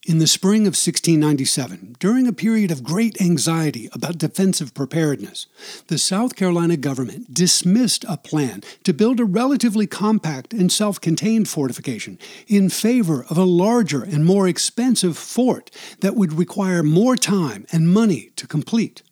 In 0.08 0.20
the 0.20 0.28
spring 0.28 0.62
of 0.62 0.78
1697, 0.78 1.98
during 2.00 2.26
a 2.26 2.32
period 2.32 2.72
of 2.72 2.86
great 2.86 3.20
anxiety 3.20 3.90
about 3.92 4.18
defensive 4.18 4.74
preparedness, 4.74 5.46
the 5.88 5.98
South 5.98 6.38
Carolina 6.38 6.78
government 6.78 7.34
dismissed 7.34 8.06
a 8.08 8.16
plan 8.16 8.64
to 8.86 8.94
build 8.94 9.20
a 9.20 9.26
relatively 9.26 9.88
compact 9.88 10.54
and 10.54 10.72
self 10.72 11.02
contained 11.02 11.50
fortification 11.50 12.18
in 12.48 12.70
favor 12.70 13.26
of 13.30 13.38
a 13.38 13.44
larger 13.44 14.02
and 14.02 14.26
more 14.26 14.48
expensive 14.48 15.18
fort 15.18 15.70
that 16.00 16.16
would 16.16 16.32
require 16.32 16.82
more 16.82 17.18
time 17.18 17.66
and 17.74 17.90
money 17.94 18.32
to 18.38 18.48
complete. 18.48 19.04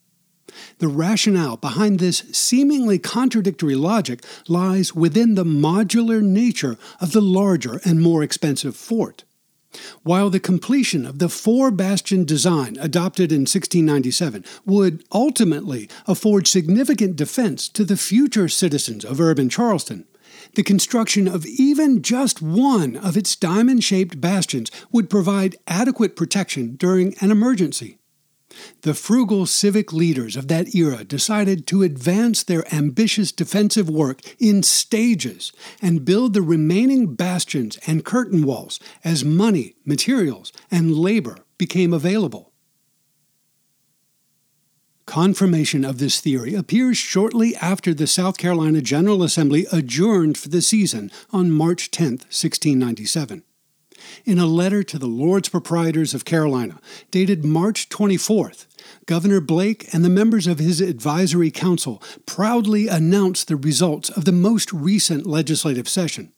The 0.80 0.88
rationale 0.88 1.58
behind 1.58 2.00
this 2.00 2.20
seemingly 2.32 2.98
contradictory 2.98 3.76
logic 3.76 4.24
lies 4.48 4.96
within 4.96 5.36
the 5.36 5.44
modular 5.44 6.22
nature 6.22 6.78
of 7.02 7.12
the 7.12 7.22
larger 7.22 7.82
and 7.84 8.02
more 8.02 8.24
expensive 8.24 8.78
fort. 8.78 9.26
While 10.04 10.30
the 10.30 10.40
completion 10.40 11.06
of 11.06 11.20
the 11.20 11.30
four 11.30 11.72
bastion 11.72 12.24
design 12.24 12.78
adopted 12.80 13.32
in 13.32 13.42
1697 13.42 14.46
would 14.66 15.04
ultimately 15.12 15.90
afford 16.06 16.48
significant 16.48 17.16
defense 17.16 17.68
to 17.70 17.84
the 17.84 17.98
future 17.98 18.48
citizens 18.48 19.04
of 19.04 19.20
urban 19.20 19.50
Charleston, 19.50 20.06
the 20.56 20.64
construction 20.64 21.28
of 21.28 21.46
even 21.46 22.02
just 22.02 22.42
one 22.42 22.96
of 22.96 23.18
its 23.18 23.36
diamond 23.36 23.84
shaped 23.84 24.22
bastions 24.22 24.72
would 24.92 25.10
provide 25.10 25.58
adequate 25.68 26.16
protection 26.16 26.76
during 26.76 27.16
an 27.20 27.32
emergency. 27.32 27.97
The 28.82 28.94
frugal 28.94 29.46
civic 29.46 29.92
leaders 29.94 30.36
of 30.36 30.48
that 30.48 30.74
era 30.76 31.04
decided 31.04 31.68
to 31.68 31.84
advance 31.84 32.44
their 32.44 32.64
ambitious 32.74 33.32
defensive 33.32 33.90
work 33.90 34.22
in 34.40 34.64
stages 34.64 35.52
and 35.82 36.06
build 36.06 36.34
the 36.34 36.42
remaining 36.42 37.16
bastions 37.16 37.78
and 37.88 38.06
curtain 38.06 38.44
walls 38.44 38.80
as 39.04 39.24
money, 39.24 39.76
materials, 39.86 40.52
and 40.70 40.96
labor 40.96 41.38
became 41.58 41.94
available. 41.94 42.52
Confirmation 45.06 45.86
of 45.86 46.00
this 46.00 46.20
theory 46.20 46.54
appears 46.54 46.98
shortly 46.98 47.56
after 47.56 47.94
the 47.94 48.08
South 48.08 48.38
Carolina 48.38 48.82
General 48.82 49.24
Assembly 49.24 49.66
adjourned 49.72 50.38
for 50.38 50.50
the 50.50 50.62
season 50.62 51.10
on 51.32 51.50
March 51.50 51.92
10, 51.92 52.08
1697 52.10 53.44
in 54.26 54.40
a 54.40 54.46
letter 54.46 54.84
to 54.84 55.00
the 55.00 55.08
Lords 55.08 55.50
Proprietors 55.50 56.14
of 56.14 56.26
Carolina, 56.26 56.80
dated 57.12 57.46
March 57.46 57.90
24th, 57.90 58.66
Governor 59.06 59.42
Blake 59.42 59.94
and 59.94 60.04
the 60.04 60.10
members 60.10 60.48
of 60.48 60.60
his 60.60 60.82
advisory 60.82 61.52
council 61.52 62.02
proudly 62.26 62.88
announced 62.88 63.48
the 63.48 63.56
results 63.56 64.10
of 64.10 64.26
the 64.26 64.32
most 64.32 64.72
recent 64.72 65.26
legislative 65.26 65.88
session. 65.88 66.32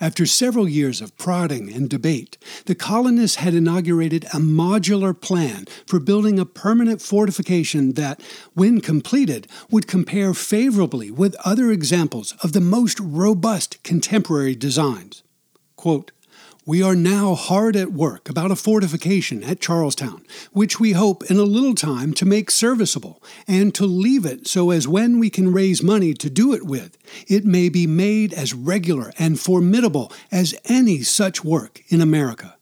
After 0.00 0.26
several 0.26 0.68
years 0.68 1.00
of 1.00 1.16
prodding 1.18 1.72
and 1.72 1.88
debate, 1.90 2.38
the 2.66 2.74
colonists 2.74 3.36
had 3.36 3.54
inaugurated 3.54 4.24
a 4.26 4.38
modular 4.38 5.18
plan 5.18 5.66
for 5.86 6.00
building 6.00 6.38
a 6.38 6.46
permanent 6.46 7.02
fortification 7.02 7.92
that, 7.92 8.20
when 8.54 8.80
completed, 8.80 9.46
would 9.70 9.86
compare 9.86 10.34
favorably 10.34 11.10
with 11.10 11.36
other 11.44 11.70
examples 11.70 12.32
of 12.42 12.52
the 12.52 12.60
most 12.60 12.98
robust 13.00 13.82
contemporary 13.82 14.54
designs. 14.54 15.22
Quote, 15.76 16.12
we 16.68 16.82
are 16.82 16.94
now 16.94 17.34
hard 17.34 17.76
at 17.76 17.92
work 17.92 18.28
about 18.28 18.50
a 18.50 18.54
fortification 18.54 19.42
at 19.42 19.58
Charlestown, 19.58 20.22
which 20.52 20.78
we 20.78 20.92
hope 20.92 21.24
in 21.30 21.38
a 21.38 21.42
little 21.42 21.74
time 21.74 22.12
to 22.12 22.26
make 22.26 22.50
serviceable, 22.50 23.22
and 23.46 23.74
to 23.74 23.86
leave 23.86 24.26
it 24.26 24.46
so 24.46 24.70
as 24.70 24.86
when 24.86 25.18
we 25.18 25.30
can 25.30 25.50
raise 25.50 25.82
money 25.82 26.12
to 26.12 26.28
do 26.28 26.52
it 26.52 26.66
with, 26.66 26.98
it 27.26 27.46
may 27.46 27.70
be 27.70 27.86
made 27.86 28.34
as 28.34 28.52
regular 28.52 29.14
and 29.18 29.40
formidable 29.40 30.12
as 30.30 30.54
any 30.66 31.00
such 31.00 31.42
work 31.42 31.80
in 31.88 32.02
America. 32.02 32.58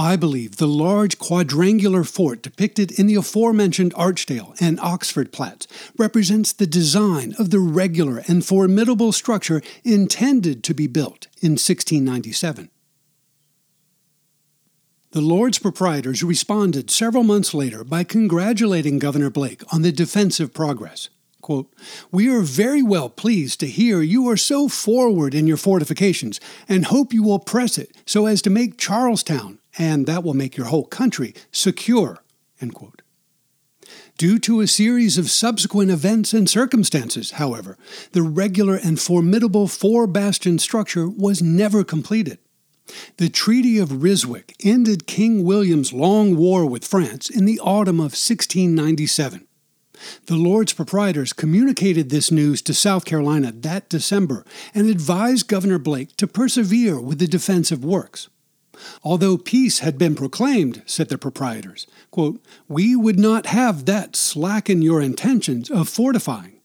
I 0.00 0.14
believe 0.14 0.58
the 0.58 0.68
large 0.68 1.18
quadrangular 1.18 2.04
fort 2.04 2.40
depicted 2.40 2.92
in 2.92 3.08
the 3.08 3.16
aforementioned 3.16 3.92
Archdale 3.94 4.54
and 4.60 4.78
Oxford 4.78 5.32
plats 5.32 5.66
represents 5.98 6.52
the 6.52 6.68
design 6.68 7.34
of 7.36 7.50
the 7.50 7.58
regular 7.58 8.22
and 8.28 8.46
formidable 8.46 9.10
structure 9.10 9.60
intended 9.82 10.62
to 10.62 10.72
be 10.72 10.86
built 10.86 11.26
in 11.40 11.52
1697. 11.52 12.70
The 15.10 15.20
Lords 15.20 15.58
proprietors 15.58 16.22
responded 16.22 16.92
several 16.92 17.24
months 17.24 17.52
later 17.52 17.82
by 17.82 18.04
congratulating 18.04 19.00
Governor 19.00 19.30
Blake 19.30 19.62
on 19.72 19.82
the 19.82 19.90
defensive 19.90 20.54
progress. 20.54 21.08
Quote, 21.40 21.72
we 22.12 22.28
are 22.28 22.42
very 22.42 22.84
well 22.84 23.08
pleased 23.08 23.58
to 23.60 23.66
hear 23.66 24.00
you 24.00 24.28
are 24.28 24.36
so 24.36 24.68
forward 24.68 25.34
in 25.34 25.48
your 25.48 25.56
fortifications 25.56 26.38
and 26.68 26.84
hope 26.84 27.12
you 27.12 27.24
will 27.24 27.40
press 27.40 27.78
it 27.78 27.96
so 28.06 28.26
as 28.26 28.40
to 28.42 28.50
make 28.50 28.78
Charlestown 28.78 29.57
and 29.78 30.06
that 30.06 30.24
will 30.24 30.34
make 30.34 30.56
your 30.56 30.66
whole 30.66 30.84
country 30.84 31.34
secure. 31.52 32.18
Due 34.18 34.38
to 34.40 34.60
a 34.60 34.66
series 34.66 35.16
of 35.16 35.30
subsequent 35.30 35.92
events 35.92 36.34
and 36.34 36.50
circumstances, 36.50 37.32
however, 37.32 37.78
the 38.12 38.22
regular 38.22 38.74
and 38.74 39.00
formidable 39.00 39.68
four 39.68 40.08
bastion 40.08 40.58
structure 40.58 41.08
was 41.08 41.40
never 41.40 41.84
completed. 41.84 42.38
The 43.18 43.28
Treaty 43.28 43.78
of 43.78 43.90
Ryswick 43.90 44.54
ended 44.64 45.06
King 45.06 45.44
William's 45.44 45.92
long 45.92 46.36
war 46.36 46.66
with 46.66 46.84
France 46.84 47.30
in 47.30 47.44
the 47.44 47.60
autumn 47.60 48.00
of 48.00 48.12
1697. 48.16 49.46
The 50.26 50.36
Lords 50.36 50.72
proprietors 50.72 51.32
communicated 51.32 52.10
this 52.10 52.30
news 52.30 52.62
to 52.62 52.74
South 52.74 53.04
Carolina 53.04 53.52
that 53.52 53.88
December 53.88 54.44
and 54.74 54.88
advised 54.88 55.48
Governor 55.48 55.78
Blake 55.78 56.16
to 56.16 56.26
persevere 56.26 57.00
with 57.00 57.18
the 57.18 57.26
defensive 57.26 57.84
works. 57.84 58.28
Although 59.02 59.38
peace 59.38 59.80
had 59.80 59.98
been 59.98 60.14
proclaimed, 60.14 60.82
said 60.86 61.08
the 61.08 61.18
proprietors, 61.18 61.86
quote, 62.10 62.42
we 62.68 62.94
would 62.96 63.18
not 63.18 63.46
have 63.46 63.84
that 63.86 64.16
slacken 64.16 64.82
your 64.82 65.00
intentions 65.00 65.70
of 65.70 65.88
fortifying. 65.88 66.60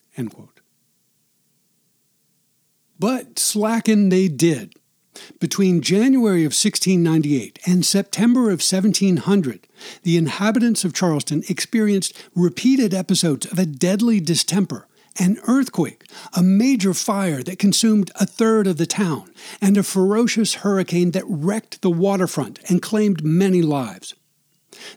But 2.99 3.39
slacken 3.39 4.09
they 4.09 4.27
did. 4.27 4.75
Between 5.39 5.81
January 5.81 6.41
of 6.41 6.53
1698 6.53 7.59
and 7.65 7.85
September 7.85 8.45
of 8.45 8.61
1700, 8.61 9.67
the 10.01 10.17
inhabitants 10.17 10.83
of 10.83 10.93
Charleston 10.93 11.43
experienced 11.49 12.17
repeated 12.35 12.93
episodes 12.93 13.45
of 13.45 13.59
a 13.59 13.65
deadly 13.65 14.19
distemper 14.19 14.87
an 15.19 15.37
earthquake, 15.47 16.05
a 16.35 16.43
major 16.43 16.93
fire 16.93 17.43
that 17.43 17.59
consumed 17.59 18.11
a 18.15 18.25
third 18.25 18.67
of 18.67 18.77
the 18.77 18.85
town, 18.85 19.31
and 19.61 19.77
a 19.77 19.83
ferocious 19.83 20.55
hurricane 20.55 21.11
that 21.11 21.25
wrecked 21.27 21.81
the 21.81 21.91
waterfront 21.91 22.59
and 22.69 22.81
claimed 22.81 23.23
many 23.23 23.61
lives. 23.61 24.15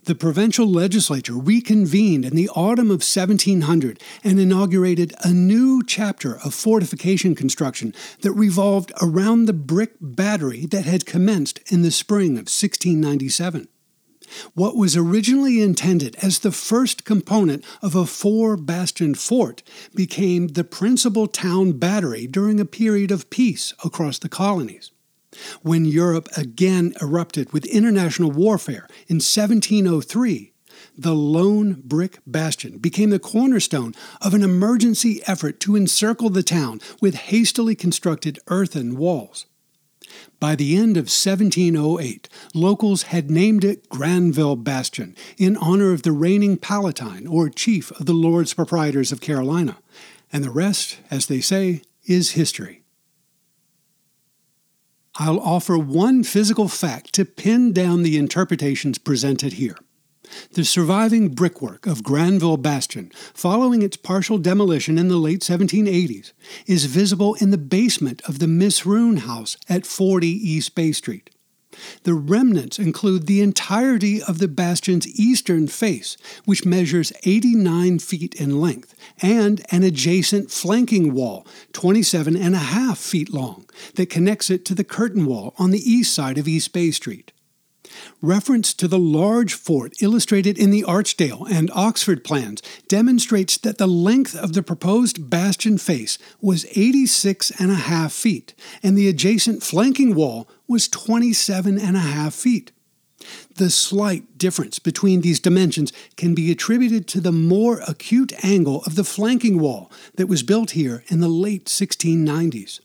The 0.04 0.14
provincial 0.14 0.66
legislature 0.66 1.34
reconvened 1.34 2.24
in 2.24 2.34
the 2.34 2.48
autumn 2.50 2.90
of 2.90 3.04
1700 3.04 4.00
and 4.24 4.40
inaugurated 4.40 5.14
a 5.22 5.32
new 5.32 5.82
chapter 5.84 6.38
of 6.38 6.54
fortification 6.54 7.34
construction 7.34 7.94
that 8.22 8.32
revolved 8.32 8.92
around 9.02 9.44
the 9.44 9.52
brick 9.52 9.92
battery 10.00 10.66
that 10.66 10.86
had 10.86 11.06
commenced 11.06 11.60
in 11.70 11.82
the 11.82 11.90
spring 11.90 12.32
of 12.32 12.48
1697. 12.48 13.68
What 14.54 14.76
was 14.76 14.96
originally 14.96 15.62
intended 15.62 16.16
as 16.22 16.38
the 16.38 16.52
first 16.52 17.04
component 17.04 17.64
of 17.82 17.94
a 17.94 18.06
four 18.06 18.56
bastion 18.56 19.14
fort 19.14 19.62
became 19.94 20.48
the 20.48 20.64
principal 20.64 21.26
town 21.26 21.72
battery 21.72 22.26
during 22.26 22.60
a 22.60 22.64
period 22.64 23.10
of 23.10 23.30
peace 23.30 23.74
across 23.84 24.18
the 24.18 24.28
colonies. 24.28 24.90
When 25.62 25.84
Europe 25.84 26.28
again 26.36 26.94
erupted 27.02 27.52
with 27.52 27.66
international 27.66 28.30
warfare 28.30 28.88
in 29.08 29.16
1703, 29.16 30.52
the 30.96 31.14
lone 31.14 31.82
brick 31.84 32.18
bastion 32.26 32.78
became 32.78 33.10
the 33.10 33.18
cornerstone 33.18 33.94
of 34.20 34.34
an 34.34 34.42
emergency 34.42 35.22
effort 35.26 35.60
to 35.60 35.76
encircle 35.76 36.30
the 36.30 36.42
town 36.42 36.80
with 37.00 37.14
hastily 37.14 37.74
constructed 37.74 38.38
earthen 38.48 38.96
walls. 38.96 39.46
By 40.38 40.54
the 40.54 40.76
end 40.76 40.96
of 40.96 41.04
1708, 41.04 42.28
locals 42.54 43.04
had 43.04 43.30
named 43.30 43.64
it 43.64 43.88
Granville 43.88 44.56
Bastion 44.56 45.16
in 45.38 45.56
honor 45.56 45.92
of 45.92 46.02
the 46.02 46.12
reigning 46.12 46.56
Palatine, 46.56 47.26
or 47.26 47.48
chief 47.48 47.90
of 47.92 48.06
the 48.06 48.12
Lords 48.12 48.54
Proprietors 48.54 49.12
of 49.12 49.20
Carolina, 49.20 49.78
and 50.32 50.44
the 50.44 50.50
rest, 50.50 50.98
as 51.10 51.26
they 51.26 51.40
say, 51.40 51.82
is 52.04 52.32
history. 52.32 52.82
I'll 55.18 55.40
offer 55.40 55.78
one 55.78 56.24
physical 56.24 56.68
fact 56.68 57.14
to 57.14 57.24
pin 57.24 57.72
down 57.72 58.02
the 58.02 58.18
interpretations 58.18 58.98
presented 58.98 59.54
here. 59.54 59.76
The 60.52 60.64
surviving 60.64 61.28
brickwork 61.30 61.86
of 61.86 62.02
Granville 62.02 62.56
Bastion, 62.56 63.10
following 63.34 63.82
its 63.82 63.96
partial 63.96 64.38
demolition 64.38 64.98
in 64.98 65.08
the 65.08 65.16
late 65.16 65.40
1780s, 65.40 66.32
is 66.66 66.86
visible 66.86 67.34
in 67.34 67.50
the 67.50 67.58
basement 67.58 68.22
of 68.28 68.38
the 68.38 68.46
Missroon 68.46 69.18
House 69.18 69.56
at 69.68 69.86
40 69.86 70.26
East 70.26 70.74
Bay 70.74 70.92
Street. 70.92 71.30
The 72.04 72.14
remnants 72.14 72.78
include 72.78 73.26
the 73.26 73.40
entirety 73.40 74.22
of 74.22 74.38
the 74.38 74.48
bastion's 74.48 75.06
eastern 75.08 75.68
face, 75.68 76.16
which 76.44 76.64
measures 76.64 77.12
89 77.24 77.98
feet 77.98 78.34
in 78.34 78.60
length, 78.60 78.94
and 79.22 79.64
an 79.70 79.82
adjacent 79.82 80.50
flanking 80.50 81.12
wall, 81.12 81.46
27 81.72 82.36
and 82.36 82.54
a 82.54 82.58
half 82.58 82.98
feet 82.98 83.32
long, 83.32 83.68
that 83.94 84.10
connects 84.10 84.50
it 84.50 84.64
to 84.64 84.74
the 84.74 84.84
curtain 84.84 85.26
wall 85.26 85.54
on 85.58 85.70
the 85.70 85.90
east 85.90 86.14
side 86.14 86.38
of 86.38 86.48
East 86.48 86.72
Bay 86.72 86.90
Street. 86.90 87.32
Reference 88.22 88.72
to 88.74 88.88
the 88.88 88.98
large 88.98 89.54
fort 89.54 89.92
illustrated 90.00 90.58
in 90.58 90.70
the 90.70 90.84
Archdale 90.84 91.46
and 91.50 91.70
Oxford 91.74 92.24
plans 92.24 92.62
demonstrates 92.88 93.58
that 93.58 93.78
the 93.78 93.86
length 93.86 94.34
of 94.34 94.52
the 94.52 94.62
proposed 94.62 95.28
bastion 95.30 95.78
face 95.78 96.18
was 96.40 96.66
86 96.76 97.52
and 97.60 97.70
a 97.70 97.74
half 97.74 98.12
feet, 98.12 98.54
and 98.82 98.96
the 98.96 99.08
adjacent 99.08 99.62
flanking 99.62 100.14
wall 100.14 100.48
was 100.66 100.88
27 100.88 101.78
and 101.78 101.96
a 101.96 102.00
half 102.00 102.34
feet. 102.34 102.72
The 103.54 103.70
slight 103.70 104.36
difference 104.38 104.78
between 104.78 105.22
these 105.22 105.40
dimensions 105.40 105.92
can 106.16 106.34
be 106.34 106.50
attributed 106.50 107.08
to 107.08 107.20
the 107.20 107.32
more 107.32 107.80
acute 107.88 108.32
angle 108.44 108.82
of 108.84 108.94
the 108.94 109.04
flanking 109.04 109.58
wall 109.58 109.90
that 110.16 110.28
was 110.28 110.42
built 110.42 110.72
here 110.72 111.02
in 111.08 111.20
the 111.20 111.28
late 111.28 111.64
1690s. 111.64 112.80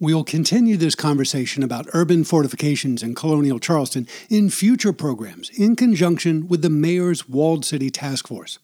We'll 0.00 0.22
continue 0.22 0.76
this 0.76 0.94
conversation 0.94 1.64
about 1.64 1.88
urban 1.92 2.22
fortifications 2.22 3.02
in 3.02 3.16
colonial 3.16 3.58
Charleston 3.58 4.06
in 4.30 4.48
future 4.48 4.92
programs 4.92 5.50
in 5.50 5.74
conjunction 5.74 6.46
with 6.46 6.62
the 6.62 6.70
Mayor's 6.70 7.28
Walled 7.28 7.64
City 7.64 7.90
Task 7.90 8.28
Force. 8.28 8.60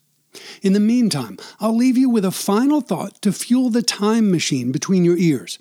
In 0.61 0.71
the 0.71 0.79
meantime, 0.79 1.37
I'll 1.59 1.75
leave 1.75 1.97
you 1.97 2.09
with 2.09 2.23
a 2.23 2.31
final 2.31 2.79
thought 2.79 3.21
to 3.21 3.33
fuel 3.33 3.69
the 3.69 3.81
time 3.81 4.31
machine 4.31 4.71
between 4.71 5.03
your 5.03 5.17
ears. 5.17 5.59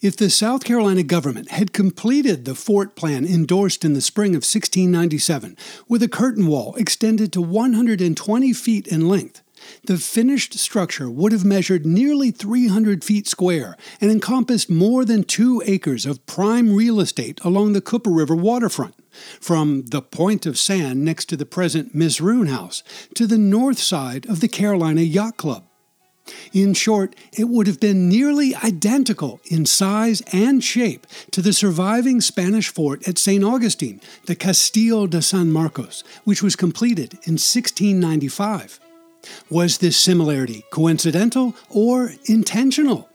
If 0.00 0.16
the 0.16 0.30
South 0.30 0.64
Carolina 0.64 1.02
government 1.02 1.50
had 1.50 1.74
completed 1.74 2.46
the 2.46 2.54
fort 2.54 2.96
plan 2.96 3.26
endorsed 3.26 3.84
in 3.84 3.92
the 3.92 4.00
spring 4.00 4.30
of 4.30 4.42
1697, 4.42 5.54
with 5.86 6.02
a 6.02 6.08
curtain 6.08 6.46
wall 6.46 6.74
extended 6.76 7.30
to 7.34 7.42
120 7.42 8.52
feet 8.54 8.86
in 8.86 9.06
length, 9.06 9.42
the 9.84 9.98
finished 9.98 10.58
structure 10.58 11.10
would 11.10 11.32
have 11.32 11.44
measured 11.44 11.86
nearly 11.86 12.30
300 12.30 13.04
feet 13.04 13.26
square 13.26 13.76
and 14.00 14.10
encompassed 14.10 14.70
more 14.70 15.04
than 15.04 15.24
two 15.24 15.62
acres 15.66 16.06
of 16.06 16.24
prime 16.26 16.74
real 16.74 17.00
estate 17.00 17.40
along 17.44 17.72
the 17.72 17.80
Cooper 17.80 18.10
River 18.10 18.34
waterfront, 18.34 18.94
from 19.40 19.84
the 19.86 20.02
point 20.02 20.46
of 20.46 20.58
sand 20.58 21.04
next 21.04 21.26
to 21.26 21.36
the 21.36 21.46
present 21.46 21.94
Missroon 21.94 22.48
House 22.48 22.82
to 23.14 23.26
the 23.26 23.38
north 23.38 23.78
side 23.78 24.26
of 24.26 24.40
the 24.40 24.48
Carolina 24.48 25.02
Yacht 25.02 25.36
Club. 25.36 25.64
In 26.52 26.72
short, 26.72 27.14
it 27.36 27.48
would 27.48 27.66
have 27.66 27.80
been 27.80 28.08
nearly 28.08 28.54
identical 28.54 29.40
in 29.50 29.66
size 29.66 30.22
and 30.32 30.64
shape 30.64 31.06
to 31.32 31.42
the 31.42 31.52
surviving 31.52 32.20
Spanish 32.20 32.72
fort 32.72 33.06
at 33.06 33.18
St. 33.18 33.44
Augustine, 33.44 34.00
the 34.26 34.34
Castillo 34.34 35.06
de 35.06 35.20
San 35.20 35.52
Marcos, 35.52 36.02
which 36.24 36.42
was 36.42 36.56
completed 36.56 37.14
in 37.24 37.34
1695. 37.34 38.80
Was 39.50 39.78
this 39.78 39.96
similarity 39.96 40.64
coincidental 40.70 41.54
or 41.70 42.12
intentional? 42.26 43.08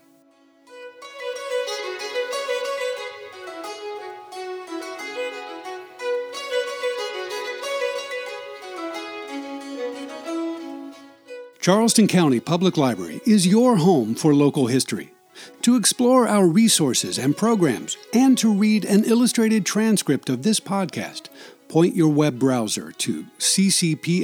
Charleston 11.60 12.08
County 12.08 12.40
Public 12.40 12.78
Library 12.78 13.20
is 13.26 13.46
your 13.46 13.76
home 13.76 14.14
for 14.14 14.34
local 14.34 14.66
history. 14.66 15.12
To 15.62 15.76
explore 15.76 16.26
our 16.26 16.46
resources 16.46 17.18
and 17.18 17.36
programs, 17.36 17.98
and 18.14 18.38
to 18.38 18.50
read 18.50 18.86
an 18.86 19.04
illustrated 19.04 19.66
transcript 19.66 20.30
of 20.30 20.42
this 20.42 20.58
podcast, 20.58 21.28
point 21.68 21.94
your 21.94 22.08
web 22.08 22.38
browser 22.38 22.92
to 22.92 23.24
ccpl.org. 23.38 24.18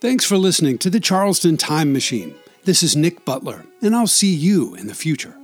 Thanks 0.00 0.24
for 0.24 0.38
listening 0.38 0.78
to 0.78 0.88
the 0.88 0.98
Charleston 0.98 1.58
Time 1.58 1.92
Machine. 1.92 2.34
This 2.64 2.82
is 2.82 2.96
Nick 2.96 3.22
Butler, 3.26 3.66
and 3.82 3.94
I'll 3.94 4.06
see 4.06 4.34
you 4.34 4.74
in 4.76 4.86
the 4.86 4.94
future. 4.94 5.34